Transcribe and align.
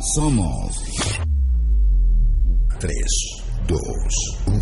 Somos 0.00 0.80
3, 2.78 2.94
2, 3.68 3.78
1. 4.46 4.58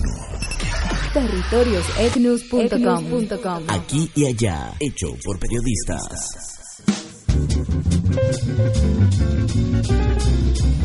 Territoriosecnus.com. 1.15 3.62
Aquí 3.69 4.10
y 4.16 4.27
allá, 4.27 4.74
hecho 4.80 5.15
por 5.24 5.38
periodistas. 5.38 6.59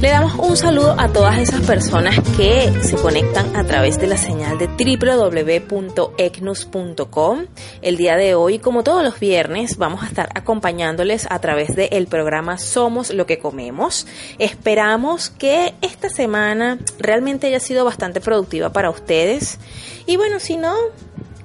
Le 0.03 0.09
damos 0.09 0.35
un 0.35 0.57
saludo 0.57 0.99
a 0.99 1.07
todas 1.13 1.37
esas 1.37 1.61
personas 1.61 2.19
que 2.35 2.73
se 2.81 2.97
conectan 2.97 3.55
a 3.55 3.63
través 3.63 3.97
de 3.97 4.07
la 4.07 4.17
señal 4.17 4.57
de 4.57 4.67
www.ecnus.com. 4.67 7.45
El 7.81 7.95
día 7.95 8.17
de 8.17 8.35
hoy, 8.35 8.59
como 8.59 8.83
todos 8.83 9.01
los 9.01 9.17
viernes, 9.17 9.77
vamos 9.77 10.03
a 10.03 10.07
estar 10.07 10.27
acompañándoles 10.35 11.25
a 11.31 11.39
través 11.39 11.77
del 11.77 12.07
programa 12.07 12.57
Somos 12.57 13.13
lo 13.13 13.25
que 13.25 13.39
comemos. 13.39 14.05
Esperamos 14.39 15.29
que 15.29 15.73
esta 15.81 16.09
semana 16.09 16.79
realmente 16.99 17.47
haya 17.47 17.61
sido 17.61 17.85
bastante 17.85 18.19
productiva 18.19 18.73
para 18.73 18.89
ustedes. 18.89 19.57
Y 20.05 20.17
bueno, 20.17 20.41
si 20.41 20.57
no, 20.57 20.75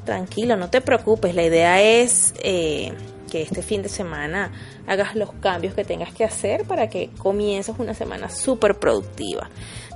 tranquilo, 0.05 0.57
no 0.57 0.69
te 0.69 0.81
preocupes. 0.81 1.37
La 1.37 1.45
idea 1.45 1.81
es 1.81 2.35
eh, 2.43 2.93
que 3.31 3.43
este 3.43 3.63
fin 3.63 3.83
de 3.83 3.89
semana 3.89 4.51
hagas 4.89 5.15
los 5.15 5.33
cambios 5.35 5.75
que 5.75 5.85
tengas 5.85 6.13
que 6.13 6.25
hacer 6.25 6.65
para 6.65 6.89
que 6.89 7.11
comiences 7.19 7.75
una 7.79 7.95
semana 7.95 8.31
súper 8.31 8.79
productiva. 8.79 9.49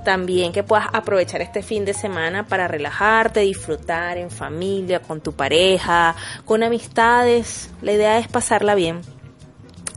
También 0.05 0.51
que 0.51 0.63
puedas 0.63 0.87
aprovechar 0.93 1.41
este 1.41 1.63
fin 1.63 1.85
de 1.85 1.93
semana 1.93 2.45
para 2.45 2.67
relajarte, 2.67 3.39
disfrutar 3.41 4.17
en 4.17 4.29
familia, 4.29 5.01
con 5.01 5.21
tu 5.21 5.33
pareja, 5.33 6.15
con 6.45 6.61
amistades. 6.61 7.69
La 7.81 7.93
idea 7.93 8.19
es 8.19 8.27
pasarla 8.27 8.75
bien. 8.75 9.01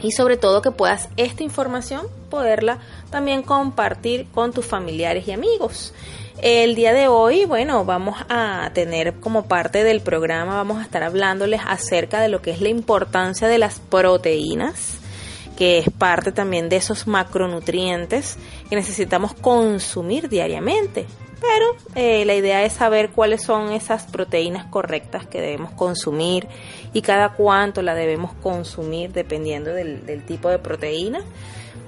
Y 0.00 0.12
sobre 0.12 0.36
todo 0.36 0.62
que 0.62 0.70
puedas 0.70 1.08
esta 1.16 1.42
información 1.42 2.06
poderla 2.30 2.78
también 3.10 3.42
compartir 3.42 4.26
con 4.30 4.52
tus 4.52 4.66
familiares 4.66 5.26
y 5.26 5.32
amigos. 5.32 5.92
El 6.42 6.74
día 6.74 6.92
de 6.92 7.08
hoy, 7.08 7.46
bueno, 7.46 7.86
vamos 7.86 8.18
a 8.28 8.70
tener 8.74 9.14
como 9.14 9.46
parte 9.46 9.84
del 9.84 10.02
programa, 10.02 10.56
vamos 10.56 10.78
a 10.78 10.82
estar 10.82 11.02
hablándoles 11.02 11.62
acerca 11.66 12.20
de 12.20 12.28
lo 12.28 12.42
que 12.42 12.50
es 12.50 12.60
la 12.60 12.68
importancia 12.68 13.48
de 13.48 13.56
las 13.56 13.80
proteínas, 13.80 14.98
que 15.56 15.78
es 15.78 15.88
parte 15.88 16.32
también 16.32 16.68
de 16.68 16.76
esos 16.76 17.06
macronutrientes 17.06 18.36
que 18.68 18.76
necesitamos 18.76 19.32
consumir 19.32 20.28
diariamente. 20.28 21.06
Pero 21.40 21.66
eh, 21.94 22.26
la 22.26 22.34
idea 22.34 22.64
es 22.64 22.74
saber 22.74 23.10
cuáles 23.12 23.42
son 23.42 23.72
esas 23.72 24.04
proteínas 24.04 24.66
correctas 24.66 25.26
que 25.26 25.40
debemos 25.40 25.72
consumir 25.72 26.48
y 26.92 27.00
cada 27.00 27.30
cuánto 27.30 27.80
la 27.80 27.94
debemos 27.94 28.34
consumir 28.42 29.12
dependiendo 29.12 29.72
del, 29.72 30.04
del 30.04 30.22
tipo 30.24 30.50
de 30.50 30.58
proteína. 30.58 31.20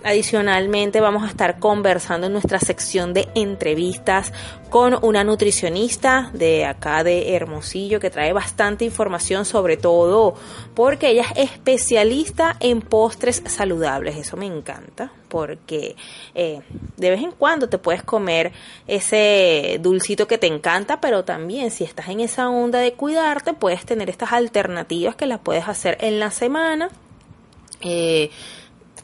Adicionalmente 0.04 1.00
vamos 1.00 1.24
a 1.24 1.26
estar 1.26 1.58
conversando 1.58 2.28
en 2.28 2.32
nuestra 2.32 2.60
sección 2.60 3.12
de 3.12 3.28
entrevistas 3.34 4.32
con 4.70 4.96
una 5.02 5.24
nutricionista 5.24 6.30
de 6.32 6.64
acá 6.64 7.02
de 7.02 7.34
Hermosillo 7.34 7.98
que 7.98 8.08
trae 8.08 8.32
bastante 8.32 8.84
información 8.84 9.44
sobre 9.44 9.76
todo 9.76 10.34
porque 10.74 11.10
ella 11.10 11.24
es 11.34 11.50
especialista 11.50 12.56
en 12.60 12.80
postres 12.80 13.42
saludables. 13.46 14.16
Eso 14.16 14.36
me 14.36 14.46
encanta 14.46 15.10
porque 15.28 15.96
eh, 16.34 16.60
de 16.96 17.10
vez 17.10 17.22
en 17.22 17.32
cuando 17.32 17.68
te 17.68 17.78
puedes 17.78 18.02
comer 18.02 18.52
ese 18.86 19.78
dulcito 19.80 20.26
que 20.26 20.38
te 20.38 20.46
encanta, 20.46 21.00
pero 21.00 21.24
también 21.24 21.70
si 21.70 21.84
estás 21.84 22.08
en 22.08 22.20
esa 22.20 22.48
onda 22.48 22.78
de 22.78 22.92
cuidarte 22.92 23.52
puedes 23.52 23.84
tener 23.84 24.08
estas 24.08 24.32
alternativas 24.32 25.16
que 25.16 25.26
las 25.26 25.40
puedes 25.40 25.68
hacer 25.68 25.98
en 26.00 26.20
la 26.20 26.30
semana. 26.30 26.88
Eh, 27.80 28.30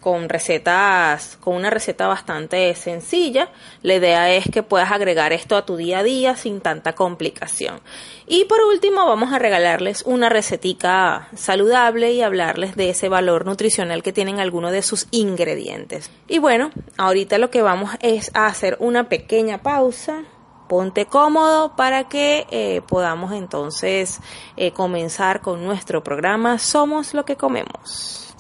con 0.05 0.29
recetas, 0.29 1.39
con 1.41 1.57
una 1.57 1.71
receta 1.71 2.07
bastante 2.07 2.75
sencilla. 2.75 3.49
La 3.81 3.95
idea 3.95 4.31
es 4.35 4.45
que 4.53 4.63
puedas 4.63 4.93
agregar 4.93 5.33
esto 5.33 5.57
a 5.57 5.65
tu 5.65 5.77
día 5.77 6.01
a 6.01 6.03
día 6.03 6.37
sin 6.37 6.61
tanta 6.61 6.93
complicación. 6.93 7.81
Y 8.27 8.45
por 8.45 8.61
último, 8.61 9.07
vamos 9.07 9.33
a 9.33 9.39
regalarles 9.39 10.03
una 10.03 10.29
recetica 10.29 11.29
saludable 11.35 12.13
y 12.13 12.21
hablarles 12.21 12.77
de 12.77 12.91
ese 12.91 13.09
valor 13.09 13.47
nutricional 13.47 14.03
que 14.03 14.13
tienen 14.13 14.41
algunos 14.41 14.73
de 14.73 14.83
sus 14.83 15.07
ingredientes. 15.11 16.11
Y 16.29 16.39
bueno, 16.39 16.71
ahorita 16.99 17.39
lo 17.39 17.49
que 17.49 17.63
vamos 17.63 17.93
es 18.01 18.31
a 18.35 18.45
hacer 18.45 18.77
una 18.81 19.09
pequeña 19.09 19.63
pausa 19.63 20.25
ponte 20.69 21.07
cómodo 21.07 21.77
para 21.77 22.09
que 22.09 22.47
eh, 22.51 22.83
podamos 22.87 23.33
entonces 23.33 24.21
eh, 24.59 24.73
comenzar 24.73 25.41
con 25.41 25.65
nuestro 25.65 26.05
programa 26.05 26.59
Somos 26.59 27.15
lo 27.15 27.25
que 27.25 27.37
comemos. 27.37 28.35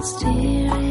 staring 0.00 0.88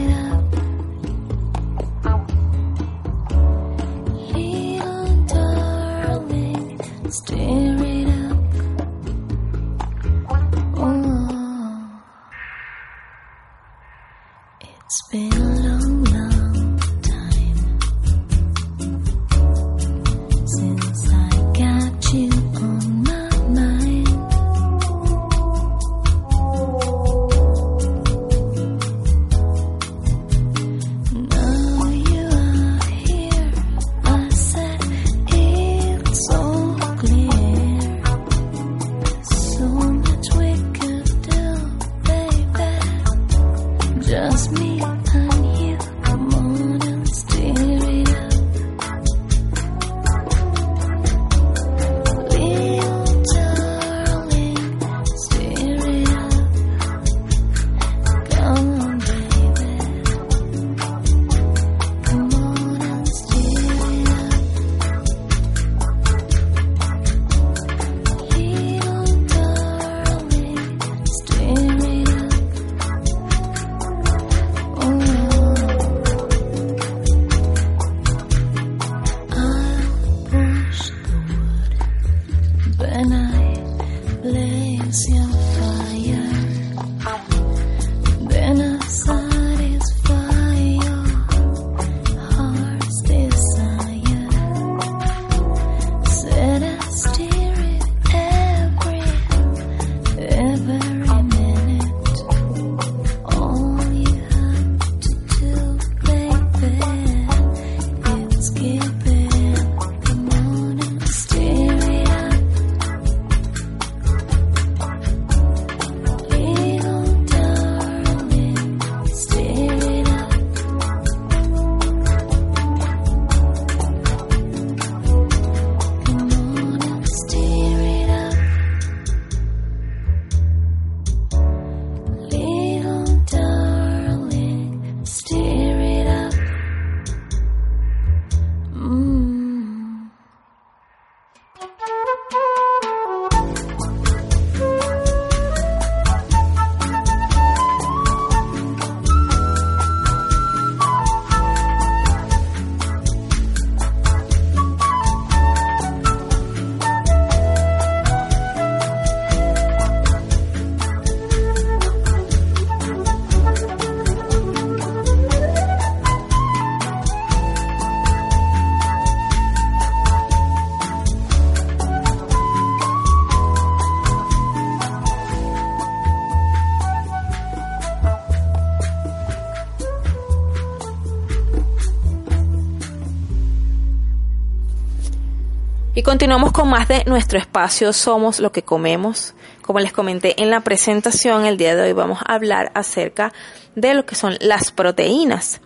continuamos 186.08 186.52
con 186.54 186.70
más 186.70 186.88
de 186.88 187.04
nuestro 187.06 187.38
espacio 187.38 187.92
Somos 187.92 188.40
lo 188.40 188.54
que 188.54 188.62
comemos. 188.62 189.34
Como 189.62 189.82
les 189.82 189.92
comenté 189.92 190.42
en 190.42 190.50
la 190.50 190.62
presentación, 190.62 191.46
el 191.46 191.58
día 191.58 191.76
de 191.76 191.82
hoy 191.82 191.92
vamos 191.92 192.20
a 192.26 192.36
hablar 192.36 192.72
acerca 192.76 193.34
de 193.76 193.94
lo 193.94 194.06
que 194.06 194.16
son 194.16 194.38
las 194.40 194.72
proteínas 194.72 195.60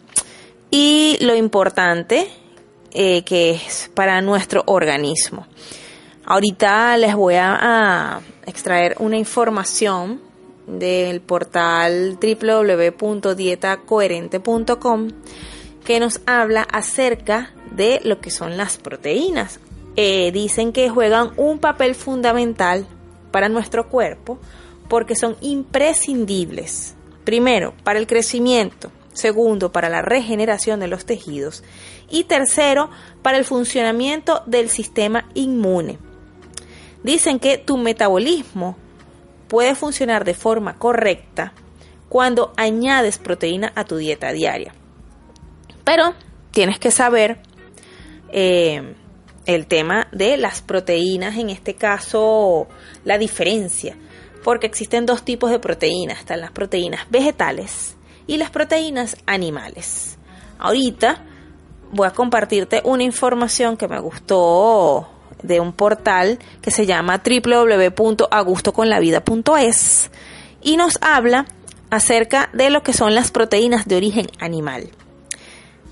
y 0.72 1.20
lo 1.22 1.36
importante 1.36 2.28
eh, 2.90 3.24
que 3.24 3.52
es 3.52 3.92
para 3.94 4.20
nuestro 4.24 4.64
organismo. 4.66 5.46
Ahorita 6.26 6.98
les 6.98 7.14
voy 7.14 7.36
a, 7.36 8.16
a 8.16 8.22
extraer 8.48 8.96
una 8.98 9.18
información 9.18 10.22
del 10.66 11.22
portal 11.22 12.18
www.dietacoherente.com 12.20 15.08
que 15.86 16.00
nos 16.00 16.20
habla 16.26 16.64
acerca 16.64 17.54
de 17.70 18.02
lo 18.04 18.20
que 18.20 18.32
son 18.32 18.58
las 18.58 18.80
proteínas. 18.80 19.60
Eh, 19.96 20.32
dicen 20.32 20.72
que 20.72 20.90
juegan 20.90 21.32
un 21.38 21.60
papel 21.60 21.96
fundamental 21.96 22.88
para 23.32 23.50
nuestro 23.50 23.90
cuerpo 23.90 24.40
porque 24.88 25.16
son 25.16 25.36
imprescindibles. 25.42 26.96
Primero, 27.24 27.74
para 27.84 28.00
el 28.00 28.08
crecimiento. 28.08 28.92
Segundo, 29.14 29.72
para 29.72 29.90
la 29.90 30.02
regeneración 30.02 30.80
de 30.80 30.88
los 30.88 31.06
tejidos. 31.06 31.64
Y 32.10 32.24
tercero, 32.24 32.90
para 33.22 33.38
el 33.38 33.46
funcionamiento 33.46 34.44
del 34.46 34.70
sistema 34.70 35.30
inmune. 35.34 35.98
Dicen 37.04 37.40
que 37.40 37.58
tu 37.58 37.78
metabolismo 37.78 38.78
puede 39.48 39.76
funcionar 39.76 40.24
de 40.24 40.34
forma 40.34 40.78
correcta 40.78 41.54
cuando 42.10 42.54
añades 42.58 43.18
proteína 43.18 43.72
a 43.76 43.86
tu 43.86 43.98
dieta 43.98 44.32
diaria. 44.32 44.74
Pero 45.84 46.14
tienes 46.52 46.80
que 46.80 46.92
saber 46.92 47.40
eh, 48.30 48.96
el 49.46 49.68
tema 49.68 50.08
de 50.12 50.36
las 50.38 50.62
proteínas, 50.62 51.38
en 51.38 51.50
este 51.50 51.76
caso 51.76 52.68
la 53.04 53.18
diferencia, 53.18 53.98
porque 54.44 54.68
existen 54.68 55.06
dos 55.06 55.24
tipos 55.24 55.52
de 55.52 55.60
proteínas, 55.60 56.20
están 56.20 56.42
las 56.42 56.52
proteínas 56.52 57.10
vegetales 57.10 57.96
y 58.28 58.38
las 58.38 58.50
proteínas 58.50 59.16
animales. 59.26 60.18
Ahorita 60.60 61.24
voy 61.92 62.08
a 62.08 62.12
compartirte 62.12 62.82
una 62.84 63.04
información 63.04 63.78
que 63.78 63.88
me 63.88 64.00
gustó 64.00 65.08
de 65.44 65.60
un 65.60 65.74
portal 65.74 66.40
que 66.62 66.72
se 66.72 66.86
llama 66.86 67.22
www.agustoconlavida.es 67.24 70.12
y 70.62 70.78
nos 70.78 70.98
habla 71.02 71.46
acerca 71.90 72.50
de 72.54 72.70
lo 72.70 72.84
que 72.84 72.94
son 72.94 73.16
las 73.16 73.32
proteínas 73.32 73.86
de 73.88 73.98
origen 73.98 74.28
animal. 74.40 74.92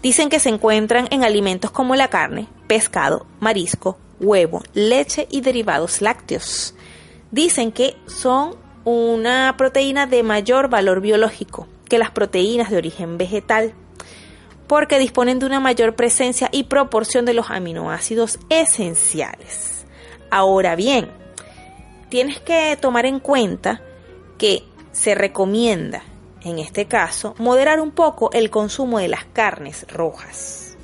Dicen 0.02 0.30
que 0.30 0.40
se 0.40 0.50
encuentran 0.50 1.08
en 1.12 1.24
alimentos 1.24 1.72
como 1.72 1.96
la 1.96 2.08
carne, 2.08 2.48
pescado, 2.68 3.26
marisco, 3.40 3.98
huevo, 4.20 4.62
leche 4.74 5.28
y 5.30 5.42
derivados 5.42 6.02
lácteos. 6.02 6.74
Dicen 7.32 7.72
que 7.72 7.98
son 8.08 8.56
una 8.86 9.56
proteína 9.58 10.08
de 10.08 10.24
mayor 10.24 10.70
valor 10.70 11.02
biológico 11.02 11.68
que 11.90 12.00
las 12.00 12.12
proteínas 12.12 12.70
de 12.70 12.78
origen 12.78 13.18
vegetal, 13.18 13.74
porque 14.68 15.00
disponen 15.00 15.40
de 15.40 15.48
una 15.48 15.60
mayor 15.60 15.96
presencia 15.96 16.50
y 16.52 16.64
proporción 16.64 17.26
de 17.26 17.34
los 17.34 17.50
aminoácidos 17.50 18.40
esenciales. 18.50 19.86
Ahora 20.30 20.76
bien, 20.76 21.10
tienes 22.10 22.40
que 22.40 22.78
tomar 22.80 23.06
en 23.06 23.20
cuenta 23.20 23.82
que 24.38 24.64
se 24.92 25.16
recomienda 25.16 26.04
en 26.42 26.60
este 26.60 26.86
caso, 26.86 27.36
moderar 27.38 27.80
un 27.82 27.92
poco 27.92 28.32
el 28.32 28.50
consumo 28.50 29.00
de 29.00 29.08
las 29.08 29.26
carnes 29.26 29.86
rojas. 29.90 30.78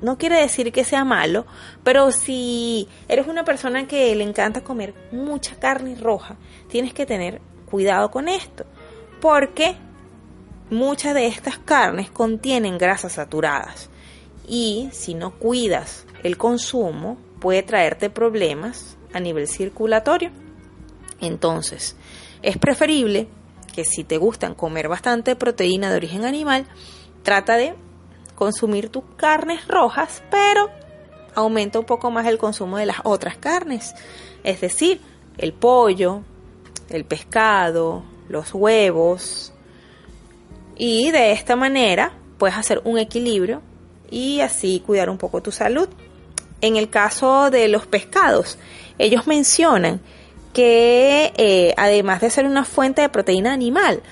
No 0.00 0.16
quiere 0.16 0.40
decir 0.40 0.72
que 0.72 0.84
sea 0.84 1.04
malo, 1.04 1.44
pero 1.82 2.10
si 2.10 2.88
eres 3.08 3.26
una 3.26 3.44
persona 3.44 3.86
que 3.86 4.14
le 4.14 4.24
encanta 4.24 4.64
comer 4.64 4.94
mucha 5.12 5.56
carne 5.56 5.94
roja, 5.96 6.36
tienes 6.68 6.94
que 6.94 7.04
tener 7.04 7.40
cuidado 7.70 8.10
con 8.10 8.28
esto, 8.28 8.64
porque 9.20 9.76
muchas 10.70 11.14
de 11.14 11.26
estas 11.26 11.58
carnes 11.58 12.10
contienen 12.10 12.78
grasas 12.78 13.14
saturadas 13.14 13.90
y 14.48 14.88
si 14.92 15.14
no 15.14 15.32
cuidas 15.38 16.06
el 16.22 16.38
consumo 16.38 17.18
puede 17.40 17.62
traerte 17.62 18.08
problemas 18.08 18.96
a 19.12 19.20
nivel 19.20 19.48
circulatorio. 19.48 20.30
Entonces, 21.20 21.96
es 22.42 22.56
preferible 22.58 23.28
que 23.74 23.84
si 23.84 24.04
te 24.04 24.18
gustan 24.18 24.54
comer 24.54 24.88
bastante 24.88 25.36
proteína 25.36 25.90
de 25.90 25.96
origen 25.96 26.24
animal, 26.24 26.66
trata 27.22 27.56
de 27.56 27.74
consumir 28.34 28.88
tus 28.88 29.04
carnes 29.16 29.66
rojas, 29.66 30.22
pero 30.30 30.70
aumenta 31.34 31.78
un 31.78 31.84
poco 31.84 32.10
más 32.10 32.26
el 32.26 32.38
consumo 32.38 32.78
de 32.78 32.86
las 32.86 32.98
otras 33.04 33.36
carnes, 33.36 33.94
es 34.44 34.60
decir, 34.60 35.00
el 35.38 35.52
pollo, 35.52 36.22
el 36.90 37.04
pescado, 37.04 38.04
los 38.28 38.54
huevos, 38.54 39.52
y 40.76 41.10
de 41.10 41.32
esta 41.32 41.56
manera 41.56 42.12
puedes 42.38 42.56
hacer 42.56 42.80
un 42.84 42.98
equilibrio 42.98 43.62
y 44.10 44.40
así 44.40 44.82
cuidar 44.84 45.10
un 45.10 45.18
poco 45.18 45.42
tu 45.42 45.52
salud. 45.52 45.88
En 46.60 46.76
el 46.76 46.88
caso 46.88 47.50
de 47.50 47.68
los 47.68 47.86
pescados, 47.86 48.58
ellos 48.98 49.26
mencionan 49.26 50.00
que 50.54 51.34
eh, 51.36 51.74
además 51.76 52.22
de 52.22 52.30
ser 52.30 52.46
una 52.46 52.64
fuente 52.64 53.02
de 53.02 53.10
proteína 53.10 53.52
animal, 53.52 54.02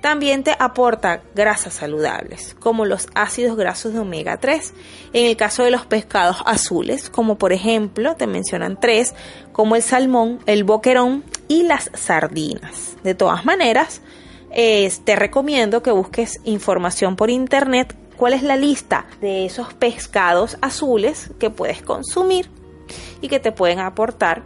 también 0.00 0.42
te 0.42 0.56
aporta 0.58 1.22
grasas 1.34 1.74
saludables, 1.74 2.56
como 2.58 2.86
los 2.86 3.06
ácidos 3.14 3.56
grasos 3.56 3.92
de 3.92 4.00
omega 4.00 4.38
3. 4.38 4.72
En 5.12 5.26
el 5.26 5.36
caso 5.36 5.62
de 5.62 5.70
los 5.70 5.84
pescados 5.84 6.38
azules, 6.46 7.10
como 7.10 7.36
por 7.36 7.52
ejemplo, 7.52 8.16
te 8.16 8.26
mencionan 8.26 8.80
tres, 8.80 9.14
como 9.52 9.76
el 9.76 9.82
salmón, 9.82 10.40
el 10.46 10.64
boquerón 10.64 11.22
y 11.48 11.64
las 11.64 11.90
sardinas. 11.92 12.96
De 13.04 13.14
todas 13.14 13.44
maneras, 13.44 14.00
te 14.50 15.16
recomiendo 15.16 15.82
que 15.82 15.90
busques 15.90 16.40
información 16.44 17.14
por 17.14 17.28
internet 17.28 17.94
cuál 18.16 18.32
es 18.32 18.42
la 18.42 18.56
lista 18.56 19.06
de 19.20 19.46
esos 19.46 19.72
pescados 19.74 20.58
azules 20.60 21.30
que 21.38 21.50
puedes 21.50 21.82
consumir 21.82 22.50
y 23.20 23.28
que 23.28 23.40
te 23.40 23.52
pueden 23.52 23.78
aportar 23.78 24.42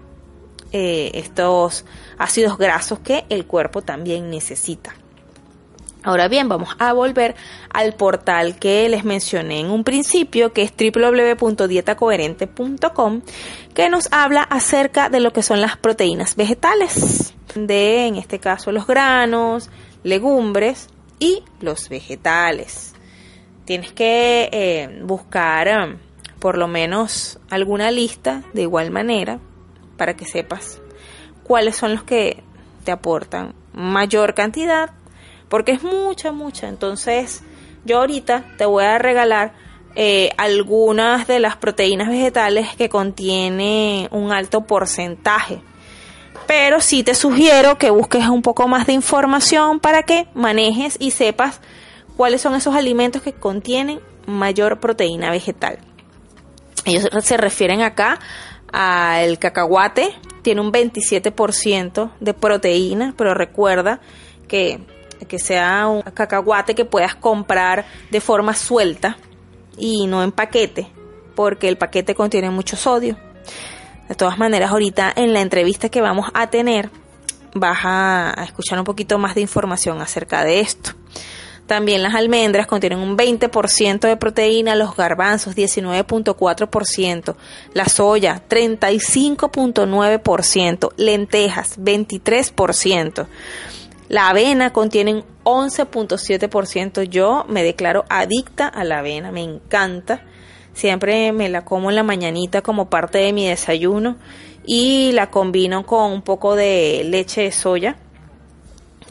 eh, 0.76 1.12
estos 1.14 1.84
ácidos 2.18 2.58
grasos 2.58 2.98
que 2.98 3.26
el 3.28 3.46
cuerpo 3.46 3.82
también 3.82 4.28
necesita. 4.28 4.92
Ahora 6.02 6.26
bien, 6.26 6.48
vamos 6.48 6.70
a 6.80 6.92
volver 6.92 7.36
al 7.72 7.94
portal 7.94 8.58
que 8.58 8.88
les 8.88 9.04
mencioné 9.04 9.60
en 9.60 9.70
un 9.70 9.84
principio, 9.84 10.52
que 10.52 10.62
es 10.62 10.72
www.dietacoherente.com, 10.76 13.20
que 13.72 13.88
nos 13.88 14.08
habla 14.10 14.42
acerca 14.42 15.08
de 15.08 15.20
lo 15.20 15.32
que 15.32 15.44
son 15.44 15.60
las 15.60 15.76
proteínas 15.76 16.34
vegetales, 16.34 17.34
de 17.54 18.08
en 18.08 18.16
este 18.16 18.40
caso 18.40 18.72
los 18.72 18.88
granos, 18.88 19.70
legumbres 20.02 20.88
y 21.20 21.44
los 21.60 21.88
vegetales. 21.88 22.94
Tienes 23.64 23.92
que 23.92 24.48
eh, 24.50 25.02
buscar 25.04 25.68
eh, 25.68 25.96
por 26.40 26.58
lo 26.58 26.66
menos 26.66 27.38
alguna 27.48 27.92
lista 27.92 28.42
de 28.54 28.62
igual 28.62 28.90
manera 28.90 29.38
para 29.96 30.14
que 30.14 30.24
sepas 30.24 30.80
cuáles 31.42 31.76
son 31.76 31.94
los 31.94 32.02
que 32.02 32.42
te 32.84 32.92
aportan 32.92 33.54
mayor 33.72 34.34
cantidad, 34.34 34.90
porque 35.48 35.72
es 35.72 35.82
mucha, 35.82 36.32
mucha. 36.32 36.68
Entonces, 36.68 37.42
yo 37.84 37.98
ahorita 37.98 38.44
te 38.56 38.66
voy 38.66 38.84
a 38.84 38.98
regalar 38.98 39.52
eh, 39.96 40.30
algunas 40.38 41.26
de 41.26 41.38
las 41.38 41.56
proteínas 41.56 42.08
vegetales 42.08 42.74
que 42.76 42.88
contiene 42.88 44.08
un 44.10 44.32
alto 44.32 44.62
porcentaje. 44.62 45.60
Pero 46.46 46.80
sí 46.80 47.02
te 47.02 47.14
sugiero 47.14 47.78
que 47.78 47.90
busques 47.90 48.26
un 48.28 48.42
poco 48.42 48.68
más 48.68 48.86
de 48.86 48.92
información 48.92 49.80
para 49.80 50.02
que 50.02 50.26
manejes 50.34 50.96
y 50.98 51.12
sepas 51.12 51.60
cuáles 52.16 52.40
son 52.40 52.54
esos 52.54 52.74
alimentos 52.74 53.22
que 53.22 53.32
contienen 53.32 54.00
mayor 54.26 54.80
proteína 54.80 55.30
vegetal. 55.30 55.78
Ellos 56.84 57.08
se 57.20 57.36
refieren 57.36 57.80
acá 57.80 58.18
al 58.76 59.38
cacahuate, 59.38 60.12
tiene 60.42 60.60
un 60.60 60.72
27% 60.72 62.10
de 62.18 62.34
proteína, 62.34 63.14
pero 63.16 63.32
recuerda 63.32 64.00
que, 64.48 64.80
que 65.28 65.38
sea 65.38 65.86
un 65.86 66.02
cacahuate 66.02 66.74
que 66.74 66.84
puedas 66.84 67.14
comprar 67.14 67.86
de 68.10 68.20
forma 68.20 68.52
suelta 68.52 69.16
y 69.78 70.08
no 70.08 70.24
en 70.24 70.32
paquete, 70.32 70.88
porque 71.36 71.68
el 71.68 71.78
paquete 71.78 72.16
contiene 72.16 72.50
mucho 72.50 72.76
sodio. 72.76 73.16
De 74.08 74.16
todas 74.16 74.38
maneras, 74.38 74.72
ahorita 74.72 75.12
en 75.14 75.32
la 75.32 75.40
entrevista 75.40 75.88
que 75.88 76.00
vamos 76.00 76.26
a 76.34 76.48
tener, 76.48 76.90
vas 77.54 77.78
a 77.84 78.34
escuchar 78.44 78.80
un 78.80 78.84
poquito 78.84 79.18
más 79.18 79.36
de 79.36 79.42
información 79.42 80.02
acerca 80.02 80.42
de 80.42 80.58
esto. 80.58 80.94
También 81.66 82.02
las 82.02 82.14
almendras 82.14 82.66
contienen 82.66 82.98
un 82.98 83.16
20% 83.16 84.00
de 84.00 84.18
proteína, 84.18 84.74
los 84.74 84.94
garbanzos 84.96 85.56
19.4%, 85.56 87.36
la 87.72 87.86
soya 87.86 88.42
35.9%, 88.48 90.92
lentejas 90.96 91.80
23%. 91.80 93.26
La 94.08 94.28
avena 94.28 94.74
contiene 94.74 95.24
11.7%. 95.44 97.04
Yo 97.04 97.46
me 97.48 97.62
declaro 97.62 98.04
adicta 98.10 98.68
a 98.68 98.84
la 98.84 98.98
avena, 98.98 99.32
me 99.32 99.42
encanta. 99.42 100.22
Siempre 100.74 101.32
me 101.32 101.48
la 101.48 101.64
como 101.64 101.88
en 101.88 101.96
la 101.96 102.02
mañanita 102.02 102.60
como 102.60 102.90
parte 102.90 103.16
de 103.18 103.32
mi 103.32 103.48
desayuno 103.48 104.18
y 104.66 105.12
la 105.12 105.30
combino 105.30 105.86
con 105.86 106.12
un 106.12 106.20
poco 106.20 106.56
de 106.56 107.04
leche 107.04 107.40
de 107.42 107.52
soya 107.52 107.96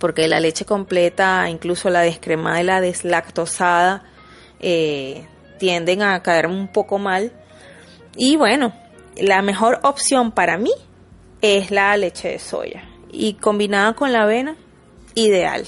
porque 0.03 0.27
la 0.27 0.41
leche 0.41 0.65
completa, 0.65 1.47
incluso 1.49 1.89
la 1.89 2.01
descremada 2.01 2.59
y 2.59 2.65
la 2.65 2.81
deslactosada, 2.81 4.03
eh, 4.59 5.25
tienden 5.59 6.01
a 6.01 6.21
caer 6.21 6.47
un 6.47 6.67
poco 6.67 6.97
mal. 6.99 7.31
Y 8.17 8.35
bueno, 8.35 8.73
la 9.15 9.41
mejor 9.41 9.79
opción 9.83 10.33
para 10.33 10.57
mí 10.57 10.73
es 11.41 11.71
la 11.71 11.95
leche 11.95 12.31
de 12.31 12.39
soya. 12.39 12.83
Y 13.13 13.35
combinada 13.35 13.93
con 13.93 14.11
la 14.11 14.23
avena, 14.23 14.57
ideal. 15.15 15.63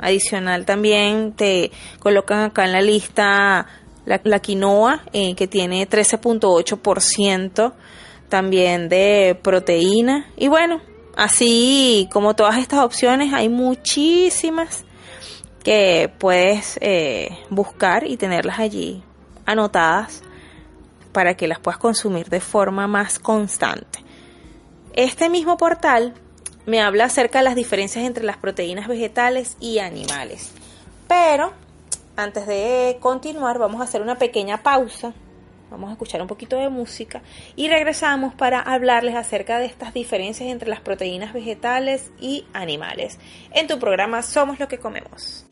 Adicional 0.00 0.64
también 0.64 1.34
te 1.34 1.70
colocan 2.00 2.40
acá 2.40 2.64
en 2.64 2.72
la 2.72 2.80
lista 2.80 3.68
la, 4.06 4.40
quinoa, 4.40 5.04
eh, 5.12 5.36
que 5.36 5.46
tiene 5.46 5.88
13.8% 5.88 7.74
también 8.28 8.88
de 8.88 9.38
proteína. 9.40 10.26
Y 10.36 10.48
bueno, 10.48 10.80
así 11.18 12.08
como 12.12 12.34
todas 12.34 12.56
estas 12.56 12.78
opciones, 12.78 13.34
hay 13.34 13.48
muchísimas 13.48 14.84
que 15.64 16.10
puedes 16.16 16.78
eh, 16.80 17.36
buscar 17.50 18.06
y 18.06 18.16
tenerlas 18.16 18.60
allí 18.60 19.02
anotadas 19.44 20.22
para 21.12 21.34
que 21.34 21.48
las 21.48 21.58
puedas 21.58 21.78
consumir 21.78 22.28
de 22.28 22.40
forma 22.40 22.86
más 22.86 23.18
constante. 23.18 23.98
Este 24.94 25.28
mismo 25.28 25.56
portal 25.56 26.14
me 26.66 26.80
habla 26.80 27.06
acerca 27.06 27.38
de 27.38 27.44
las 27.44 27.56
diferencias 27.56 28.04
entre 28.04 28.24
las 28.24 28.36
proteínas 28.36 28.86
vegetales 28.86 29.56
y 29.58 29.80
animales. 29.80 30.52
Pero 31.08 31.52
antes 32.16 32.46
de 32.46 32.98
continuar 33.00 33.58
vamos 33.58 33.80
a 33.80 33.84
hacer 33.84 34.02
una 34.02 34.18
pequeña 34.18 34.62
pausa. 34.62 35.12
Vamos 35.70 35.90
a 35.90 35.92
escuchar 35.92 36.22
un 36.22 36.28
poquito 36.28 36.58
de 36.58 36.68
música 36.68 37.22
y 37.56 37.68
regresamos 37.68 38.34
para 38.34 38.60
hablarles 38.60 39.14
acerca 39.14 39.58
de 39.58 39.66
estas 39.66 39.92
diferencias 39.92 40.50
entre 40.50 40.68
las 40.68 40.80
proteínas 40.80 41.32
vegetales 41.32 42.10
y 42.20 42.46
animales. 42.52 43.18
En 43.52 43.66
tu 43.66 43.78
programa 43.78 44.22
Somos 44.22 44.58
lo 44.58 44.68
que 44.68 44.78
comemos. 44.78 45.46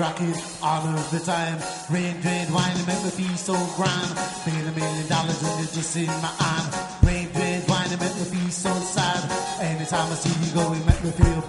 Rocking 0.00 0.34
all 0.62 0.86
of 0.88 1.10
the 1.10 1.20
time. 1.20 1.58
Rain, 1.90 2.20
drain, 2.20 2.52
wine, 2.52 2.76
and 2.76 2.86
make 2.86 3.02
me 3.04 3.10
feel 3.10 3.36
so 3.36 3.54
grand. 3.76 4.10
Paying 4.44 4.66
a 4.66 4.72
million 4.72 5.06
dollars 5.08 5.42
when 5.42 5.52
you're 5.58 5.74
just 5.76 5.96
in 5.96 6.06
my 6.06 6.32
hand. 6.40 6.68
Rain, 7.04 7.28
drain, 7.32 7.62
wine, 7.68 7.90
and 7.92 8.00
make 8.00 8.16
me 8.16 8.24
feel 8.24 8.50
so 8.50 8.72
sad. 8.96 9.20
Anytime 9.60 10.10
I 10.10 10.16
see 10.16 10.32
you 10.40 10.50
go, 10.54 10.72
it 10.72 10.84
make 10.86 11.04
me 11.04 11.10
feel 11.10 11.39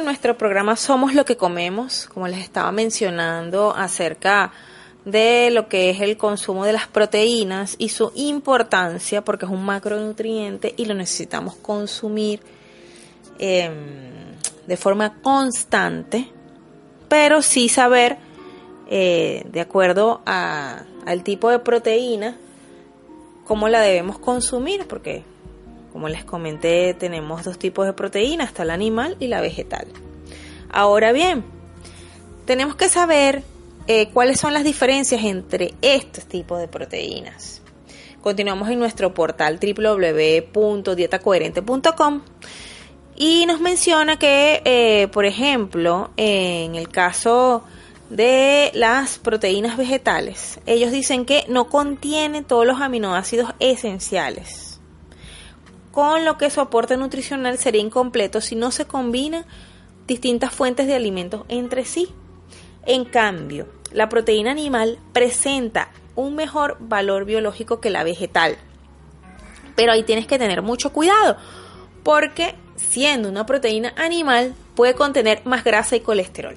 con 0.00 0.06
nuestro 0.06 0.38
programa 0.38 0.76
Somos 0.76 1.14
lo 1.14 1.26
que 1.26 1.36
comemos, 1.36 2.08
como 2.14 2.26
les 2.26 2.38
estaba 2.38 2.72
mencionando 2.72 3.74
acerca 3.76 4.50
de 5.04 5.50
lo 5.50 5.68
que 5.68 5.90
es 5.90 6.00
el 6.00 6.16
consumo 6.16 6.64
de 6.64 6.72
las 6.72 6.86
proteínas 6.86 7.74
y 7.76 7.90
su 7.90 8.10
importancia, 8.14 9.22
porque 9.22 9.44
es 9.44 9.50
un 9.50 9.62
macronutriente 9.62 10.72
y 10.78 10.86
lo 10.86 10.94
necesitamos 10.94 11.54
consumir 11.56 12.40
eh, 13.38 13.70
de 14.66 14.76
forma 14.78 15.20
constante, 15.20 16.30
pero 17.10 17.42
sí 17.42 17.68
saber, 17.68 18.16
eh, 18.88 19.44
de 19.52 19.60
acuerdo 19.60 20.22
a- 20.24 20.82
al 21.04 21.22
tipo 21.22 21.50
de 21.50 21.58
proteína, 21.58 22.38
cómo 23.44 23.68
la 23.68 23.80
debemos 23.80 24.18
consumir, 24.18 24.86
porque 24.88 25.24
como 25.92 26.08
les 26.08 26.24
comenté, 26.24 26.94
tenemos 26.94 27.44
dos 27.44 27.58
tipos 27.58 27.84
de 27.86 27.92
proteína, 27.92 28.44
está 28.44 28.64
la 28.64 28.74
animal 28.74 29.16
y 29.18 29.26
la 29.26 29.40
vegetal. 29.40 29.88
Ahora 30.70 31.10
bien, 31.12 31.44
tenemos 32.46 32.76
que 32.76 32.88
saber 32.88 33.42
eh, 33.86 34.08
cuáles 34.12 34.38
son 34.38 34.52
las 34.54 34.64
diferencias 34.64 35.24
entre 35.24 35.74
estos 35.82 36.26
tipos 36.26 36.60
de 36.60 36.68
proteínas. 36.68 37.62
Continuamos 38.20 38.68
en 38.68 38.78
nuestro 38.78 39.12
portal 39.14 39.58
www.dietacoherente.com 39.60 42.20
y 43.16 43.46
nos 43.46 43.60
menciona 43.60 44.16
que, 44.18 44.62
eh, 44.64 45.08
por 45.08 45.24
ejemplo, 45.24 46.10
en 46.16 46.76
el 46.76 46.88
caso 46.88 47.64
de 48.10 48.70
las 48.74 49.18
proteínas 49.18 49.76
vegetales, 49.76 50.60
ellos 50.66 50.92
dicen 50.92 51.24
que 51.24 51.44
no 51.48 51.68
contienen 51.68 52.44
todos 52.44 52.64
los 52.66 52.80
aminoácidos 52.80 53.52
esenciales 53.58 54.69
con 55.90 56.24
lo 56.24 56.38
que 56.38 56.50
su 56.50 56.60
aporte 56.60 56.96
nutricional 56.96 57.58
sería 57.58 57.80
incompleto 57.80 58.40
si 58.40 58.54
no 58.54 58.70
se 58.70 58.86
combinan 58.86 59.44
distintas 60.06 60.52
fuentes 60.52 60.86
de 60.86 60.94
alimentos 60.94 61.44
entre 61.48 61.84
sí. 61.84 62.08
En 62.86 63.04
cambio, 63.04 63.68
la 63.92 64.08
proteína 64.08 64.50
animal 64.50 64.98
presenta 65.12 65.90
un 66.14 66.34
mejor 66.34 66.76
valor 66.80 67.24
biológico 67.24 67.80
que 67.80 67.90
la 67.90 68.04
vegetal. 68.04 68.56
Pero 69.76 69.92
ahí 69.92 70.02
tienes 70.02 70.26
que 70.26 70.38
tener 70.38 70.62
mucho 70.62 70.92
cuidado, 70.92 71.36
porque 72.02 72.54
siendo 72.76 73.28
una 73.28 73.46
proteína 73.46 73.92
animal 73.96 74.54
puede 74.74 74.94
contener 74.94 75.42
más 75.44 75.64
grasa 75.64 75.96
y 75.96 76.00
colesterol. 76.00 76.56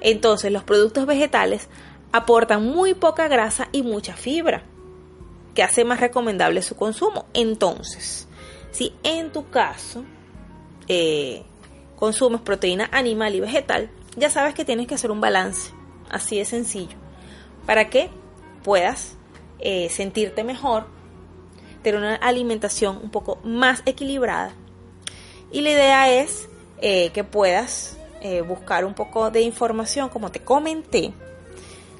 Entonces, 0.00 0.52
los 0.52 0.64
productos 0.64 1.06
vegetales 1.06 1.68
aportan 2.12 2.64
muy 2.64 2.94
poca 2.94 3.28
grasa 3.28 3.68
y 3.72 3.82
mucha 3.82 4.14
fibra, 4.14 4.62
que 5.54 5.62
hace 5.62 5.84
más 5.84 6.00
recomendable 6.00 6.62
su 6.62 6.76
consumo. 6.76 7.26
Entonces, 7.34 8.28
si 8.74 8.92
en 9.04 9.30
tu 9.30 9.48
caso 9.50 10.04
eh, 10.88 11.44
consumes 11.94 12.40
proteína 12.40 12.88
animal 12.90 13.34
y 13.36 13.40
vegetal, 13.40 13.88
ya 14.16 14.30
sabes 14.30 14.52
que 14.52 14.64
tienes 14.64 14.88
que 14.88 14.96
hacer 14.96 15.12
un 15.12 15.20
balance, 15.20 15.72
así 16.10 16.38
de 16.38 16.44
sencillo, 16.44 16.96
para 17.66 17.88
que 17.88 18.10
puedas 18.64 19.16
eh, 19.60 19.88
sentirte 19.90 20.42
mejor, 20.42 20.86
tener 21.84 22.00
una 22.00 22.16
alimentación 22.16 22.98
un 23.00 23.10
poco 23.10 23.38
más 23.44 23.80
equilibrada. 23.86 24.52
Y 25.52 25.60
la 25.60 25.70
idea 25.70 26.10
es 26.10 26.48
eh, 26.80 27.10
que 27.10 27.22
puedas 27.24 27.96
buscar 28.48 28.86
un 28.86 28.94
poco 28.94 29.30
de 29.30 29.42
información, 29.42 30.08
como 30.08 30.30
te 30.30 30.40
comenté, 30.40 31.12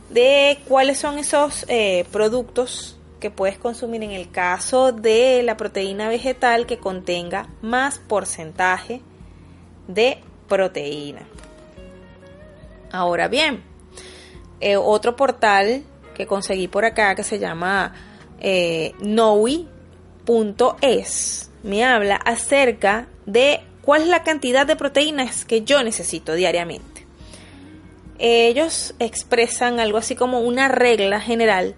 de 0.09 0.59
cuáles 0.67 0.97
son 0.97 1.19
esos 1.19 1.67
productos 2.11 2.97
que 3.25 3.31
puedes 3.31 3.57
consumir 3.57 4.03
en 4.03 4.11
el 4.11 4.31
caso 4.31 4.93
de 4.93 5.43
la 5.43 5.57
proteína 5.57 6.11
vegetal 6.11 6.67
que 6.67 6.77
contenga 6.77 7.49
más 7.63 7.99
porcentaje 7.99 9.01
de 9.89 10.19
proteína. 10.47 11.23
Ahora 12.93 13.29
bien, 13.29 13.63
eh, 14.61 14.77
otro 14.77 15.17
portal 15.17 15.85
que 16.15 16.27
conseguí 16.27 16.69
por 16.69 16.85
acá 16.85 17.15
que 17.15 17.25
se 17.25 17.39
llama 17.39 17.95
eh, 18.41 18.93
me 21.63 21.83
habla 21.83 22.17
acerca 22.17 23.09
de 23.25 23.61
cuál 23.81 24.03
es 24.03 24.09
la 24.09 24.23
cantidad 24.23 24.67
de 24.67 24.77
proteínas 24.77 25.47
que 25.47 25.63
yo 25.63 25.83
necesito 25.83 26.35
diariamente. 26.35 27.07
Ellos 28.19 28.95
expresan 28.99 29.81
algo 29.81 29.97
así 29.97 30.15
como 30.15 30.41
una 30.41 30.69
regla 30.69 31.23
general 31.23 31.75